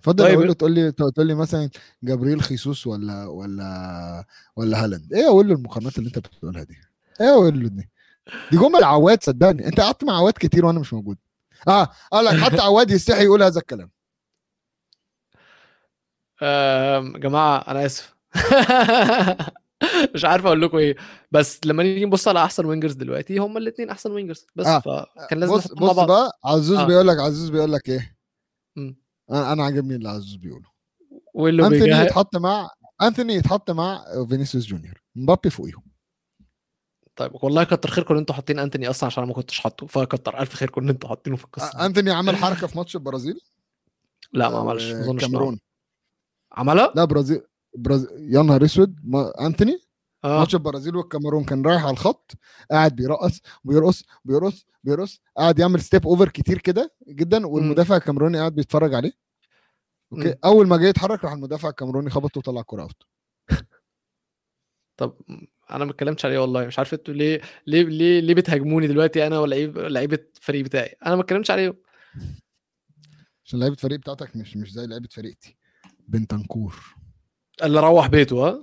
[0.00, 0.34] اتفضل طيب.
[0.34, 1.70] أقول له تقول لي تقول لي مثلا
[2.02, 4.24] جبريل خيسوس ولا ولا
[4.56, 5.12] ولا هالاند.
[5.12, 6.76] إيه أقول له المقارنات اللي انت بتقولها دي؟
[7.20, 7.88] إيه أقول له دي؟
[8.50, 9.66] دي جمل عواد صدقني.
[9.66, 11.18] انت قعدت مع عواد كتير وأنا مش موجود.
[11.68, 13.90] آه قال لك حتى عواد يستحي يقول هذا الكلام.
[17.20, 18.14] جماعة أنا آسف.
[20.14, 20.96] مش عارف أقول لكم إيه.
[21.30, 24.46] بس لما نيجي نبص على أحسن wingers دلوقتي هم الاثنين أحسن wingers.
[24.56, 24.78] بس آه.
[24.80, 26.84] فكان لازم بص بص بقى عزوز آه.
[26.86, 28.16] بيقول لك عزوز بيقول لك إيه؟
[28.76, 28.99] مم.
[29.30, 30.68] أنا أنا عاجبني اللي عزوز بيقوله.
[31.34, 32.68] واللي أنثوني بيجهز يتحط مع
[33.02, 35.02] أنثوني يتحط مع فينيسيوس جونيور.
[35.16, 35.82] مبابي فوقيهم.
[37.16, 39.86] طيب والله كتر خيركم إن أنتوا حاطين انتوني أصلا عشان أنا ما كنتش حاطه.
[39.86, 41.78] فكتر ألف خيركم إن أنتوا حاطينه في القصة.
[41.78, 41.86] دي.
[41.86, 43.40] أنثوني عمل حركة في ماتش البرازيل؟
[44.32, 44.84] لا ما عملش.
[44.84, 45.24] ما أظنش
[46.52, 47.42] عملها؟ لا برازيل
[47.76, 49.00] برازيل يا نهار أسود.
[49.04, 49.32] ما...
[50.24, 50.38] آه.
[50.38, 52.32] ماتش البرازيل والكاميرون كان رايح على الخط
[52.70, 58.54] قاعد بيرقص بيرقص بيرقص بيرقص قاعد يعمل step over كتير كده جدا والمدافع الكاميروني قاعد
[58.54, 59.12] بيتفرج عليه.
[60.12, 60.34] okay؟ مم.
[60.44, 63.02] أول ما جه يتحرك راح المدافع الكاميروني خبطه وطلع الكوره out
[65.00, 65.16] طب
[65.70, 69.38] أنا ما اتكلمتش عليه والله مش عارف أنتوا ليه ليه ليه ليه بتهاجموني دلوقتي أنا
[69.38, 71.76] ولعيب لعيبة الفريق بتاعي؟ أنا ما اتكلمتش عليهم.
[73.44, 75.56] عشان لعيبة فريق بتاعتك مش مش زي لعيبة فريقتي.
[76.08, 76.94] بنتنكور.
[77.62, 78.62] اللي روح بيته ها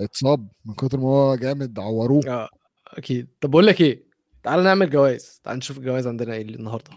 [0.00, 2.22] اتصاب من كتر ما هو جامد عوروه.
[2.28, 2.48] آه
[2.86, 3.28] أكيد.
[3.40, 4.04] طب بقول لك إيه؟
[4.42, 5.40] تعال نعمل جوائز.
[5.44, 6.90] تعال نشوف الجوائز عندنا إيه النهارده.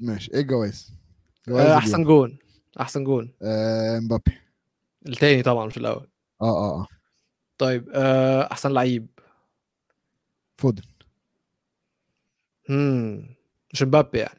[0.00, 0.30] ماشي.
[0.34, 0.92] إيه الجوائز؟
[1.48, 1.78] جوائز آه.
[1.78, 2.38] أحسن جون.
[2.80, 3.34] أحسن جون.
[3.42, 4.38] آه مبابي.
[5.06, 6.08] التاني طبعا مش الأول.
[6.42, 6.86] آه آه آه.
[7.58, 9.08] طيب آه أحسن لعيب.
[10.56, 10.82] فودن.
[12.70, 13.36] امم
[13.72, 14.38] مش مبابي يعني.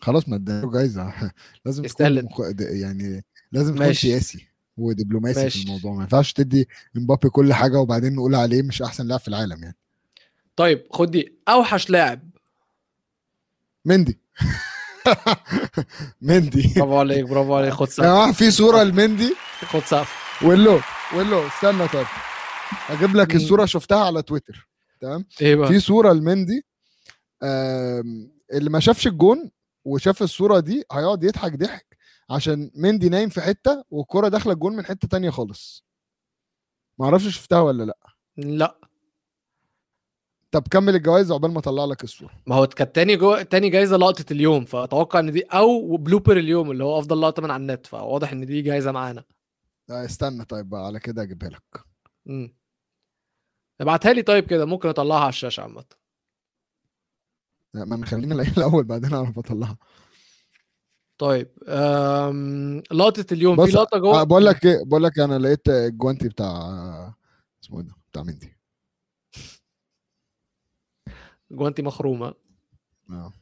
[0.00, 1.32] خلاص ما اداله جايزة.
[1.64, 2.28] لازم يستاهل.
[2.58, 3.92] يعني لازم تكون.
[3.92, 4.47] سياسي
[4.80, 5.58] ودبلوماسي ماشي.
[5.58, 5.92] في الموضوع.
[5.94, 9.76] ما ينفعش تدي مبابي كل حاجة وبعدين نقول عليه مش أحسن لاعب في العالم يعني.
[10.56, 11.38] طيب خد دي.
[11.48, 12.30] أوحش لاعب.
[13.84, 14.18] مندي.
[16.22, 16.72] مندي.
[16.76, 17.72] برافو عليك برافو عليك.
[17.72, 20.42] خد يا سقف جماعة في صورة لمندي؟ خد سقف.
[20.44, 20.80] ولو
[21.16, 21.88] ولو استنى.
[21.88, 22.06] طيب
[22.88, 23.34] أجيب لك.
[23.34, 24.68] الصورة شفتها على تويتر.
[25.00, 26.64] تمام؟ إيه بقى؟ في صورة لمندي
[28.52, 29.50] اللي ما شافش الجون
[29.84, 31.97] وشاف الصورة دي هيقعد يضحك ضحك.
[32.30, 35.84] عشان مندي نايم في حتة والكرة داخلة الجون من حتة تانية خالص.
[36.98, 37.98] ما أعرفش شفتها ولا لا.
[38.36, 38.78] لا.
[40.50, 42.42] طب كمل الجوائز عقبال ما اطلع لك الصورة.
[42.46, 43.42] ما هو كانت تاني جو...
[43.42, 47.50] تاني جايزة لقطة اليوم فأتوقع إن دي أو بلوبر اليوم اللي هو أفضل لقطة من
[47.50, 49.24] على النت فواضح إن دي جايزة معانا.
[49.90, 51.84] استنى طيب بقى على كده أجيبها لك.
[52.28, 52.54] امم
[53.80, 55.84] ابعتها لي طيب كده ممكن أطلعها على الشاشة عامة.
[57.74, 59.76] لا، ما نخلينا الاقيها الأول بعدين أعرف أطلعها.
[61.18, 62.82] طيب أم...
[62.92, 66.48] لقطة اليوم في لقطة جوه؟ آه، بقول لك إيه بقول لك أنا لقيت الجوانتي بتاع
[67.64, 68.56] اسمه إيه ده؟ بتاع مندي
[71.50, 72.34] جوانتي مخرومة.
[73.10, 73.32] آه.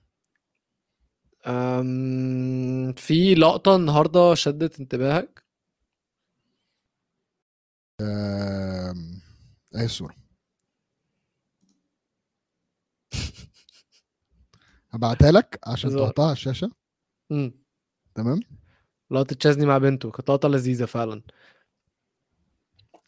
[1.47, 2.93] أم...
[2.93, 5.45] في لقطة النهارده شدت انتباهك؟
[8.01, 9.20] آم،
[9.74, 10.14] اهي الصورة؟
[14.91, 15.91] هبعتها لك عشان.
[15.91, 16.70] تحطها على الشاشة.
[17.33, 17.66] امم
[18.17, 18.41] تمام؟
[19.11, 21.23] لقطه تشازني مع بنته كانت لقطة لذيذة فعلا.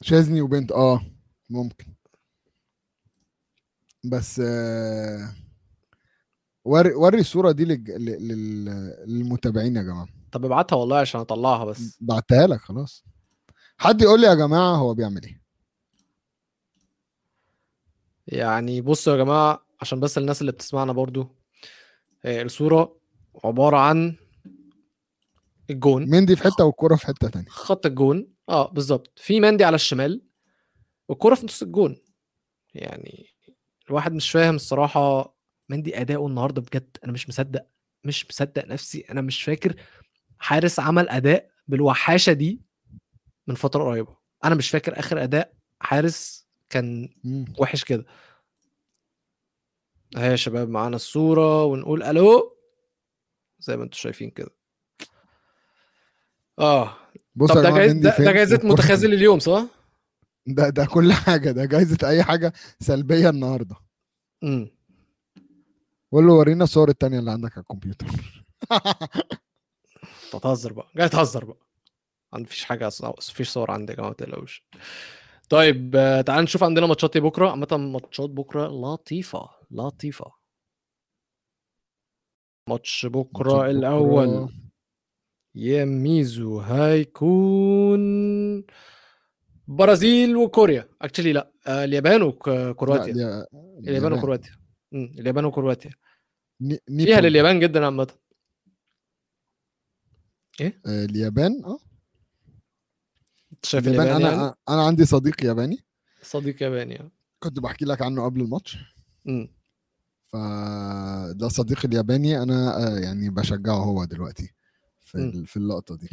[0.03, 1.01] شاذني وبنت آه
[1.51, 1.95] ممكن.
[4.05, 5.35] بس آه،
[6.65, 10.09] وري وري الصورة دي للج- لل- لل- للمتابعين يا جماعة.
[10.33, 11.99] طب ابعتها والله عشان اطلعها بس.
[12.01, 13.05] بعتها لك خلاص.
[13.79, 15.43] حد يقول لي يا جماعة هو بيعمل إيه؟
[18.27, 21.37] يعني بصوا يا جماعة عشان بس الناس اللي بتسمعنا برضو
[22.25, 22.99] آه، الصورة
[23.45, 24.17] عبارة عن
[25.71, 26.11] الجون.
[26.11, 27.49] مندي في حتة والكرة في حتة تانية.
[27.49, 28.33] خط الجون.
[28.49, 29.19] آه بالظبط.
[29.19, 30.23] في مندي على الشمال
[31.09, 31.97] والكرة في نص الجون.
[32.75, 33.27] يعني
[33.89, 35.35] الواحد مش فاهم الصراحة
[35.69, 36.97] مندي أداؤه النهاردة بجد.
[37.05, 37.67] أنا مش مصدق
[38.05, 39.01] مش مصدق نفسي.
[39.01, 39.75] أنا مش فاكر
[40.39, 42.63] حارس عمل أداء بالوحاشة دي
[43.47, 44.17] من فترة قريبة.
[44.45, 47.09] أنا مش فاكر آخر أداء حارس كان.
[47.59, 48.07] وحش كده.
[50.17, 52.57] اهي يا شباب معانا الصورة ونقول ألو.
[53.59, 54.58] زي ما أنتم شايفين كده.
[56.59, 56.97] آه.
[57.35, 59.65] بص طب ده جماعة جايز مندي ده, ده والكرة متخاذل اليوم صح؟
[60.47, 63.77] ده ده كل حاجة ده جايزة أي حاجة سلبية النهارده.
[64.45, 64.71] امم
[66.13, 68.07] قول له ورينا الصور التانية اللي عندك على الكمبيوتر.
[70.43, 71.67] تهزر بقى جاي تهزر بقى.
[72.33, 74.65] ما فيش حاجة أصلاً- مفيش صور عندي يا جماعة ما تقلقوش.
[75.51, 77.51] طيب آه، تعال نشوف عندنا ماتشات إيه بكرة.
[77.51, 80.33] عامة ماتشات بكرة لطيفة لطيفة.
[82.69, 83.75] ماتش بكرة ماتشات
[85.55, 88.01] يا ميزو هيكون
[89.67, 90.89] برازيل وكوريا.
[91.03, 91.53] اكشلي لا.
[91.67, 93.47] آه اليابان وكرواتيا
[93.79, 94.53] اليابان وكرواتيا.
[94.93, 95.91] اليابان وكرواتيا.
[96.89, 97.21] فيها.
[97.21, 98.09] لليابان جدا عامة.
[100.61, 101.79] آه، اليابان آه.
[103.63, 105.85] شايف اليابان أنا يعني؟ أنا عندي صديق ياباني.
[106.23, 107.11] صديق ياباني يعني.
[107.39, 108.79] كنت بحكي لك عنه قبل الماتش.
[110.25, 114.58] فده صديقي الياباني أنا آه، يعني بشجعه هو دلوقتي.
[115.09, 116.09] في في اللقطة دي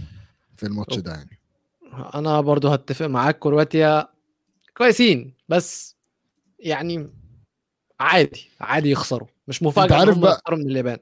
[0.55, 1.39] في الماتش ده يعني.
[2.15, 4.07] أنا برضو هتفق معاك كرواتيا
[4.77, 5.95] كويسين بس
[6.59, 7.09] يعني
[7.99, 9.27] عادي عادي يخسروا.
[9.47, 10.97] مش مفاجأة عارف إن هم بقى- من اليابان.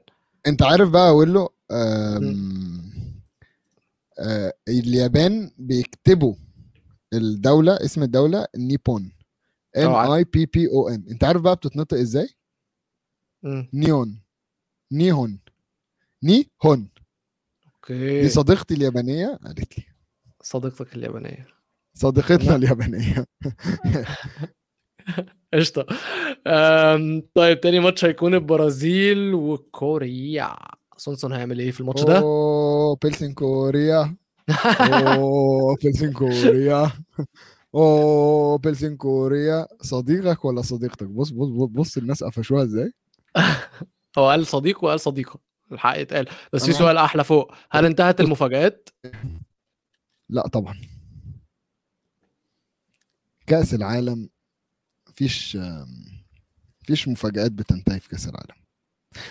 [0.46, 2.82] أنت عارف بقى أقول له آم،
[4.18, 6.34] آه اليابان بيكتبوا
[7.12, 9.12] الدولة اسم الدولة نيبون
[9.76, 10.10] N عارف.
[10.10, 12.28] I P P O N أنت عارف بقى بتتنطق إزاي؟
[13.42, 13.68] مم.
[13.74, 14.20] نيون.
[14.92, 15.38] نيهون.
[16.22, 16.88] نيهون.
[17.90, 18.20] okay.
[18.20, 19.84] دي صديقتي اليابانية؟ قالت لي.
[20.42, 21.46] صديقتك اليابانية.
[21.94, 23.26] صديقتنا اليابانية.
[25.54, 25.86] قشطة.
[26.46, 30.56] أم، طيب تاني ماتش هيكون البرازيل وكوريا.
[30.96, 34.16] سونسون هيعمل إيه في الماتش ده؟ 오 필승 코리아.
[34.80, 36.90] 오 필승 코리아.
[37.74, 39.66] 오 필승 코리아.
[39.82, 42.92] صديقك ولا صديقتك؟ بص بص بص, بص الناس قفشوها إزاي؟
[44.18, 45.40] هو قال صديق وقال صديقة.
[45.72, 46.28] الحق يتقال.
[46.52, 47.54] بس في سؤال أحلى فوق.
[47.70, 48.88] هل انتهت المفاجآت؟
[50.28, 50.80] لا طبعا.
[53.46, 54.28] كأس العالم
[55.08, 55.58] مفيش
[56.82, 58.54] مفيش مفاجآت بتنتهي في كأس العالم.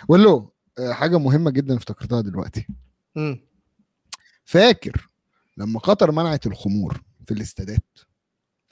[0.07, 0.53] ولو
[0.91, 2.67] حاجة مهمة جدا افتكرتها دلوقتي.
[3.15, 3.39] مم.
[4.45, 5.07] فاكر
[5.57, 7.99] لما قطر منعت الخمور في الاستادات؟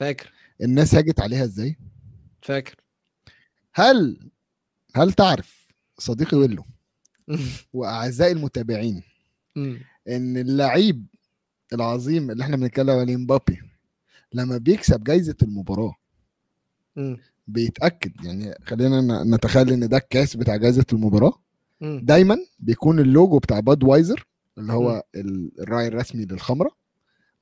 [0.00, 0.32] فاكر.
[0.62, 1.78] الناس هاجت عليها إزاي؟
[2.42, 2.76] فاكر.
[3.74, 4.30] هل
[4.96, 6.64] هل تعرف صديقي ويلو
[7.74, 9.02] واعزائي المتابعين.
[10.08, 11.06] إن اللعيب
[11.72, 13.60] العظيم اللي إحنا بنتكلم عليه مبابي
[14.32, 15.94] لما بيكسب جايزة المباراة
[16.96, 17.18] مم.
[17.46, 21.32] بيتأكد يعني خلينا نتخيل إن ده الكاس بتاع جائزه المباراة.
[21.80, 24.26] دايما بيكون اللوجو بتاع Budweiser
[24.58, 26.70] اللي هو ال- الراعي الرسمي للخمرة.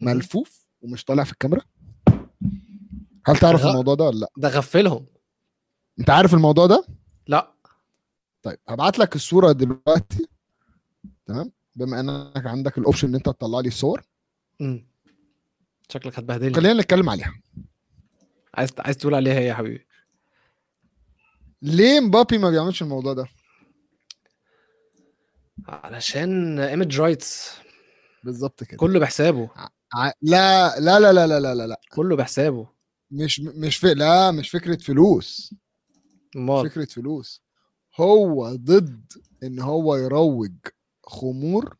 [0.01, 1.62] ملفوف ومش طالع في الكاميرا
[3.26, 3.66] هل تعرف.
[3.66, 5.07] الموضوع ده ولا لأ ده غفلهم
[6.01, 6.87] أنت عارف الموضوع ده
[7.26, 7.53] لأ
[8.43, 10.26] طيب هبعت لك الصورة دلوقتي.
[11.26, 14.03] تمام؟ بما إنك عندك الاوبشن إن أنت تطلع لي الصور
[14.61, 14.86] مم.
[15.88, 16.55] شكلك هتبهدلني.
[16.55, 17.41] خلينا نتكلم عليها.
[18.55, 19.86] عايز عايز تقول عليها إيه يا حبيبي؟
[21.62, 23.26] ليه مبابي ما بيعملش الموضوع ده؟
[25.68, 27.51] علشان image rights
[28.24, 28.76] بالظبط كده.
[28.76, 29.51] كله بحسابه.
[29.95, 31.80] ع- لا لا لا لا لا لا لا.
[31.93, 32.68] كله بحسابه.
[33.11, 35.55] مش مش في لا مش فكرة فلوس.
[36.36, 36.70] أمال.
[36.70, 37.43] فكرة فلوس.
[38.01, 40.53] هو ضد إن هو يروج
[41.05, 41.76] خمور.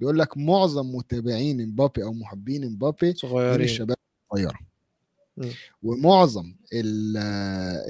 [0.00, 3.64] بيقول لك معظم متابعين امبابي أو محبين امبابي من صغيرين.
[3.64, 3.96] الشباب
[4.32, 4.58] الصغيرة.
[5.82, 7.16] ومعظم ال-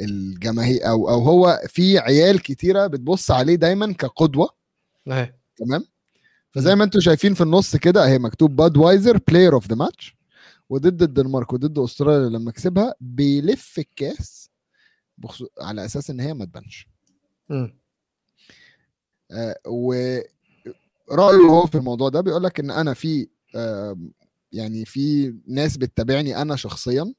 [0.04, 4.48] الجماهير أو أو هو في عيال كتيرة بتبص عليه دايما كقدوة.
[5.08, 5.34] أهي.
[5.56, 5.84] تمام؟
[6.50, 10.16] فزي ما أنتم شايفين في النص كده أهي مكتوب Budweiser player of the match
[10.70, 14.50] وضد الدنمارك وضد أستراليا لما كسبها بيلف الكاس.
[15.60, 16.88] على أساس إن هي ما تبانش.
[17.48, 17.78] مم.
[19.30, 23.96] آه ورايه هو في الموضوع ده بيقول لك إن أنا في آه
[24.52, 27.14] يعني في ناس بتتابعني أنا شخصيا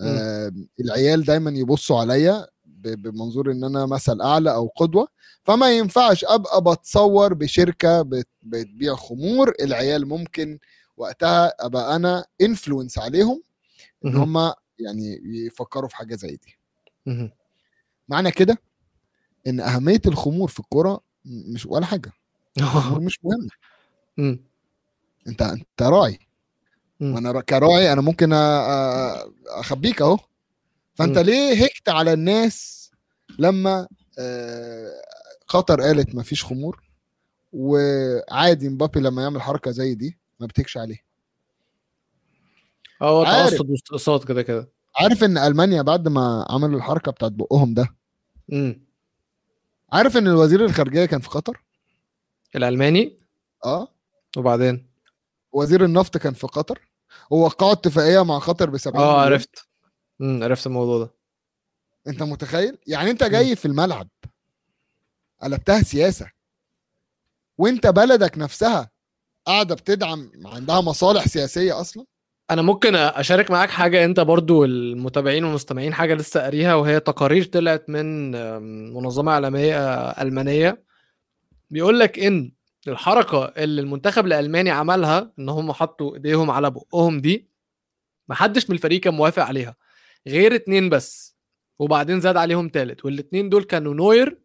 [0.00, 5.08] آه العيال دايما يبصوا عليا بمنظور إن أنا مثل أعلى أو قدوة
[5.44, 10.58] فما ينفعش أبقى بتصور بشركة بت- بتبيع خمور العيال ممكن
[10.96, 13.42] وقتها أبقى أنا انفلونس عليهم
[14.04, 14.16] إن.
[14.16, 16.58] هم يعني يفكروا في حاجة زي دي.
[18.08, 18.58] معنى كده
[19.46, 22.12] إن أهمية الخمور في الكوره مش ولا حاجة
[22.58, 24.38] الخمور مش مهمه.
[25.28, 26.18] أنت أنت راعي.
[27.00, 28.30] وأنا را- كراعي أنا ممكن
[29.48, 30.18] أخبيك أهو
[30.94, 31.18] فأنت.
[31.18, 32.90] ليه هكت على الناس
[33.38, 33.88] لما
[34.18, 34.90] آه،
[35.48, 36.82] قطر قالت ما فيش خمور
[37.52, 41.04] وعادي مبابي لما يعمل حركة زي دي ما بتكش عليه
[43.02, 43.50] هو عارف.
[43.50, 44.68] تعصب واستقصاد كده كده
[45.00, 47.88] عارف إن ألمانيا بعد ما عملوا الحركة بتاعت بقهم ده.
[49.94, 51.62] عارف إن الوزير الخارجية كان في قطر؟
[52.56, 53.16] الألماني؟
[53.64, 53.88] آه.
[54.36, 54.86] وبعدين؟
[55.52, 56.88] وزير النفط كان في قطر.
[57.30, 59.20] ووقعوا اتفاقية مع قطر ب 70 آه.
[59.20, 59.68] عرفت.
[60.20, 60.42] مم.
[60.42, 61.14] عرفت الموضوع ده.
[62.06, 64.08] أنت متخيل؟ يعني أنت جاي في الملعب
[65.42, 66.30] قلبتها سياسة.
[67.58, 68.90] وأنت بلدك نفسها
[69.46, 72.04] قاعدة بتدعم عندها مصالح سياسية أصلا؟
[72.50, 77.90] أنا ممكن أشارك معاك حاجة أنت برضو المتابعين والمستمعين حاجة لسه قاريها وهي تقارير طلعت
[77.90, 78.30] من
[78.94, 80.84] منظمة إعلامية آه، ألمانية.
[81.70, 82.52] بيقول لك إن
[82.88, 87.48] الحركة اللي المنتخب الألماني عملها إن هم حطوا إيديهم على بقهم دي
[88.28, 89.76] محدش من الفريق كان موافق عليها.
[90.26, 91.36] غير اتنين بس
[91.78, 94.38] وبعدين زاد عليهم تالت والاتنين دول كانوا نوير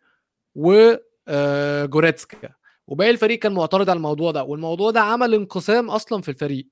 [0.56, 2.50] وجوريتسكا
[2.88, 6.68] وباقي الفريق كان معترض على الموضوع ده والموضوع ده عمل انقسام أصلا في الفريق.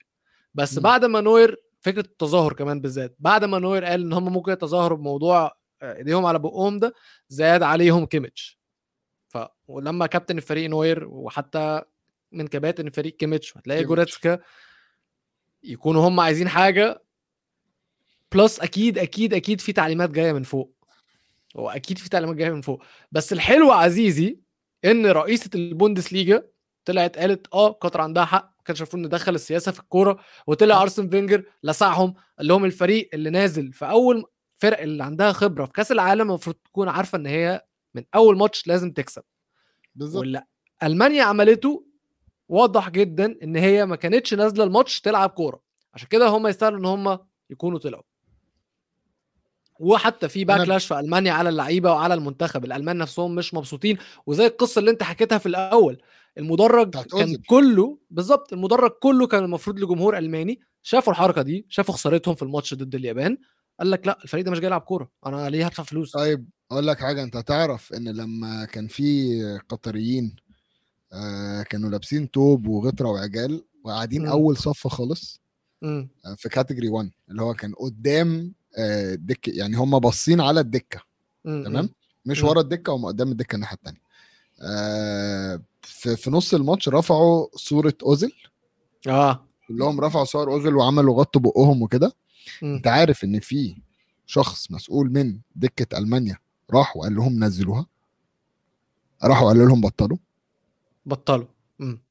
[0.58, 0.84] بس مم.
[0.84, 4.98] بعد ما نوير فكرة التظاهر كمان بالذات بعد ما نوير قال إن هم ممكن يتظاهروا
[4.98, 6.94] بموضوع آه، إيديهم على بقهم ده
[7.30, 8.60] زاد عليهم كيميتش
[9.28, 9.38] ف
[9.68, 11.82] ولما كابتن الفريق نوير وحتى
[12.32, 13.84] من كباتن الفريق كيميتش هتلاقي.
[13.84, 14.40] جوريتسكا
[15.64, 17.04] يكونوا هم عايزين حاجة
[18.32, 20.76] plus أكيد أكيد أكيد في تعليمات جاية من فوق
[21.58, 24.40] هو أكيد في تعليمات جاية من فوق بس الحلو عزيزي
[24.86, 26.48] إن رئيسة البوندسليجا
[26.86, 31.44] طلعت قالت آه قطر عندها حق كانش المفروض ندخل السياسة في الكورة وطلع أرسن فينجر
[31.64, 34.26] لسعهم قال لهم الفريق اللي نازل في أول
[34.58, 37.66] فرق اللي عندها خبرة في كأس العالم المفروض تكون عارفة إن هي
[37.96, 39.24] من أول ماتش لازم تكسب.
[39.96, 40.20] بالظبط.
[40.20, 40.44] واللي
[40.84, 41.86] ألمانيا عملته
[42.50, 45.62] واضح جدا إن هي ما كانتش نازلة الماتش تلعب كورة
[45.94, 48.04] عشان كده هم يستاهلوا إن هم يكونوا طلعوا.
[49.80, 54.80] وحتى في باكلاش في ألمانيا على اللعيبة وعلى المنتخب الألمان نفسهم مش مبسوطين وزي القصة
[54.80, 56.02] اللي أنت حكيتها في الأول
[56.38, 57.36] المدرج كان.
[57.48, 62.74] كله بالظبط المدرج كله كان المفروض لجمهور ألماني شافوا الحركة دي شافوا خسارتهم في الماتش
[62.74, 63.38] ضد اليابان
[63.80, 66.88] قال لك لا الفريق ده مش جاي يلعب كورة أنا ليه هدفع فلوس طيب أقول
[66.88, 70.36] لك حاجة أنت تعرف إن لما كان في قطريين
[71.14, 74.28] آه كانوا لابسين توب وغطرة وعجال وقاعدين.
[74.28, 75.42] أول صف خالص.
[76.26, 81.02] آه، في كاتيجوري 1 اللي هو كان قدام آه، الدكه يعني هم باصين على الدكة.
[81.44, 81.90] تمام؟
[82.26, 82.44] مش.
[82.44, 84.02] ورا الدكة هم قدام الدكة الناحية الثانية
[84.62, 88.34] آه في, في نص الماتش رفعوا صورة أوزيل.
[89.08, 89.46] آه.
[89.68, 92.14] كلهم رفعوا صور أوزيل وعملوا غطوا بقهم وكده.
[92.64, 93.76] أنت عارف إن في
[94.26, 96.38] شخص مسؤول من دكة ألمانيا
[96.74, 97.86] راح وقال لهم نزلوها؟
[99.24, 100.18] راحوا قالوا لهم بطلوا.
[101.06, 101.48] بطلوا.
[101.80, 102.02] مم.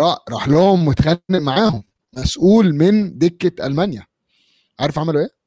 [0.00, 1.84] راح, راح لهم متخانق معاهم
[2.16, 4.06] مسؤول من دكة ألمانيا.
[4.80, 5.37] عارف عملوا إيه؟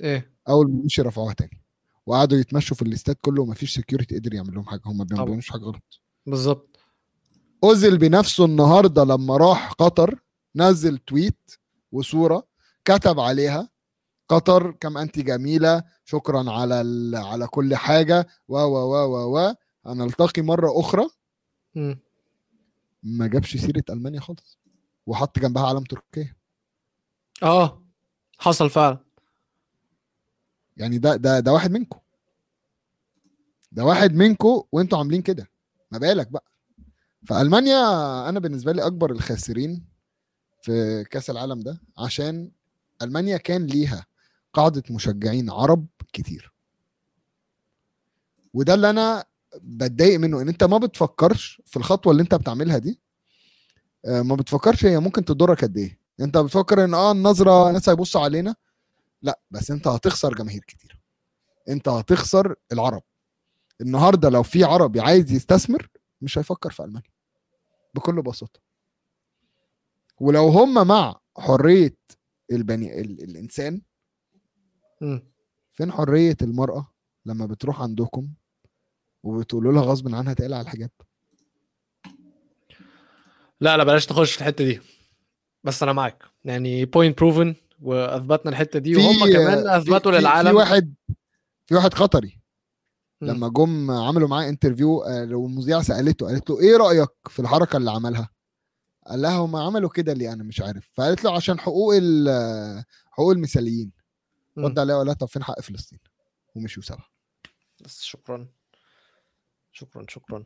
[0.00, 0.34] إيه.
[0.48, 1.62] أول ما مشي رفعوها تاني.
[2.06, 4.80] وقعدوا يتمشوا في الاستاد كله ومفيش سكيورتي قدر يعمل لهم حاجة.
[4.86, 5.04] هم ما.
[5.04, 6.00] بيعملوش حاجة غلط.
[6.26, 6.78] بالظبط.
[7.64, 10.20] أوزيل بنفسه النهارده لما راح قطر
[10.56, 11.52] نزل تويت
[11.92, 12.46] وصورة
[12.84, 13.68] كتب عليها.
[14.28, 17.16] قطر كم انت جميلة شكرا على ال...
[17.16, 18.26] على كل حاجة.
[18.48, 19.54] و و و و و.
[19.86, 21.08] هنلتقي مرة أخرى.
[21.74, 22.00] مم.
[23.02, 24.58] ما جابش سيرة ألمانيا خالص.
[25.06, 26.36] وحط جنبها علم تركيا.
[27.42, 27.82] آه.
[28.38, 28.98] حصل فعلا.
[30.80, 31.98] يعني ده ده ده واحد منكم
[33.72, 35.50] ده واحد منكم وانتوا عاملين كده.
[35.90, 36.44] ما بالك بقى.
[37.26, 37.78] فالمانيا
[38.28, 39.84] أنا بالنسبة لي أكبر الخاسرين
[40.62, 42.50] في كأس العالم ده عشان
[43.02, 44.06] ألمانيا كان ليها
[44.52, 46.52] قاعدة مشجعين عرب كتير.
[48.54, 49.24] وده اللي أنا
[49.62, 53.00] بتضايق منه إن أنت ما بتفكرش في الخطوة اللي أنت بتعملها دي.
[54.06, 55.98] آه، ما بتفكرش هي ممكن تضرك قد إيه.
[56.20, 58.54] أنت بتفكر إن آه النظرة ناس هيبصوا علينا.
[59.22, 61.00] لا بس انت هتخسر جماهير كتير.
[61.68, 63.02] انت هتخسر العرب.
[63.80, 65.88] النهارده لو في عربي عايز يستثمر
[66.20, 67.10] مش هيفكر في ألمانيا.
[67.94, 68.60] بكل بساطة.
[70.20, 71.96] ولو هم مع حرية
[72.52, 73.22] البني ال...
[73.22, 73.82] الإنسان
[75.00, 75.22] مم.
[75.72, 76.92] فين حرية المرأة
[77.26, 78.28] لما بتروح عندكم
[79.22, 80.90] وبتقولوا لها غصب عنها تقلع الحجاب؟
[83.60, 84.80] لا لا بلاش نخش في الحتة دي.
[85.64, 86.22] بس أنا معاك.
[86.44, 90.48] يعني point proven وأثبتنا الحتة دي وهم كمان أثبتوا في- للعالم.
[90.50, 90.94] في واحد
[91.66, 92.40] في واحد قطري.
[93.20, 97.90] لما جم عملوا معاه interview آه، والمذيعة سألته قالت له إيه رأيك في الحركة اللي
[97.90, 98.30] عملها؟
[99.06, 100.90] قال لها هم عملوا كده ليه؟ أنا مش عارف.
[100.94, 101.94] فقالت له عشان حقوق
[103.10, 103.92] حقوق المثليين.
[104.58, 105.98] رد عليها وقال لها طب فين حق فلسطين؟
[106.54, 106.96] ومشوا سوا
[107.80, 108.48] بس شكرا.
[109.72, 110.44] شكرا شكرا.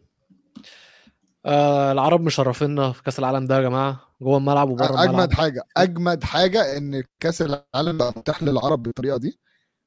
[1.46, 4.00] آه العرب مشرفينا في كأس العالم ده يا جماعة.
[4.22, 5.08] جوه الملعب وبره الملعب.
[5.08, 9.38] اجمد حاجة أجمد حاجة إن كأس العالم بقى متاح للعرب بالطريقة دي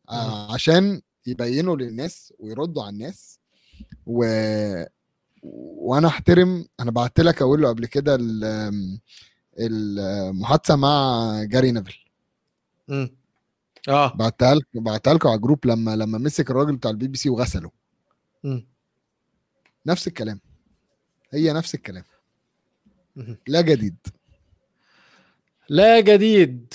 [0.09, 3.39] آه، عشان يبينوا للناس ويردوا على الناس.
[4.05, 4.25] و...
[5.43, 8.99] وأنا أحترم أنا بعت لك أقول له قبل كده ال-
[9.59, 11.95] المحادثة مع جاري نيفل.
[13.89, 14.13] آه.
[14.15, 17.29] بعتها لك بعتها لكم على ال group لما لما مسك الراجل بتاع البي بي سي
[17.29, 17.71] وغسله.
[18.43, 18.67] مم.
[19.85, 20.39] نفس الكلام.
[21.31, 22.03] هي نفس الكلام.
[23.47, 23.95] لا جديد.
[25.69, 26.73] لا جديد.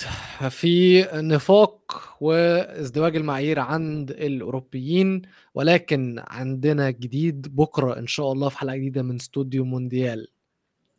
[0.49, 5.21] في نفاق وازدواج المعايير عند الأوروبيين
[5.53, 10.27] ولكن عندنا جديد بكرة إن شاء الله في حلقة جديدة من استوديو مونديال.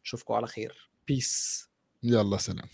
[0.05, 0.91] اشوفكم على خير.
[1.09, 1.65] بيس
[2.03, 2.69] يلا سلام.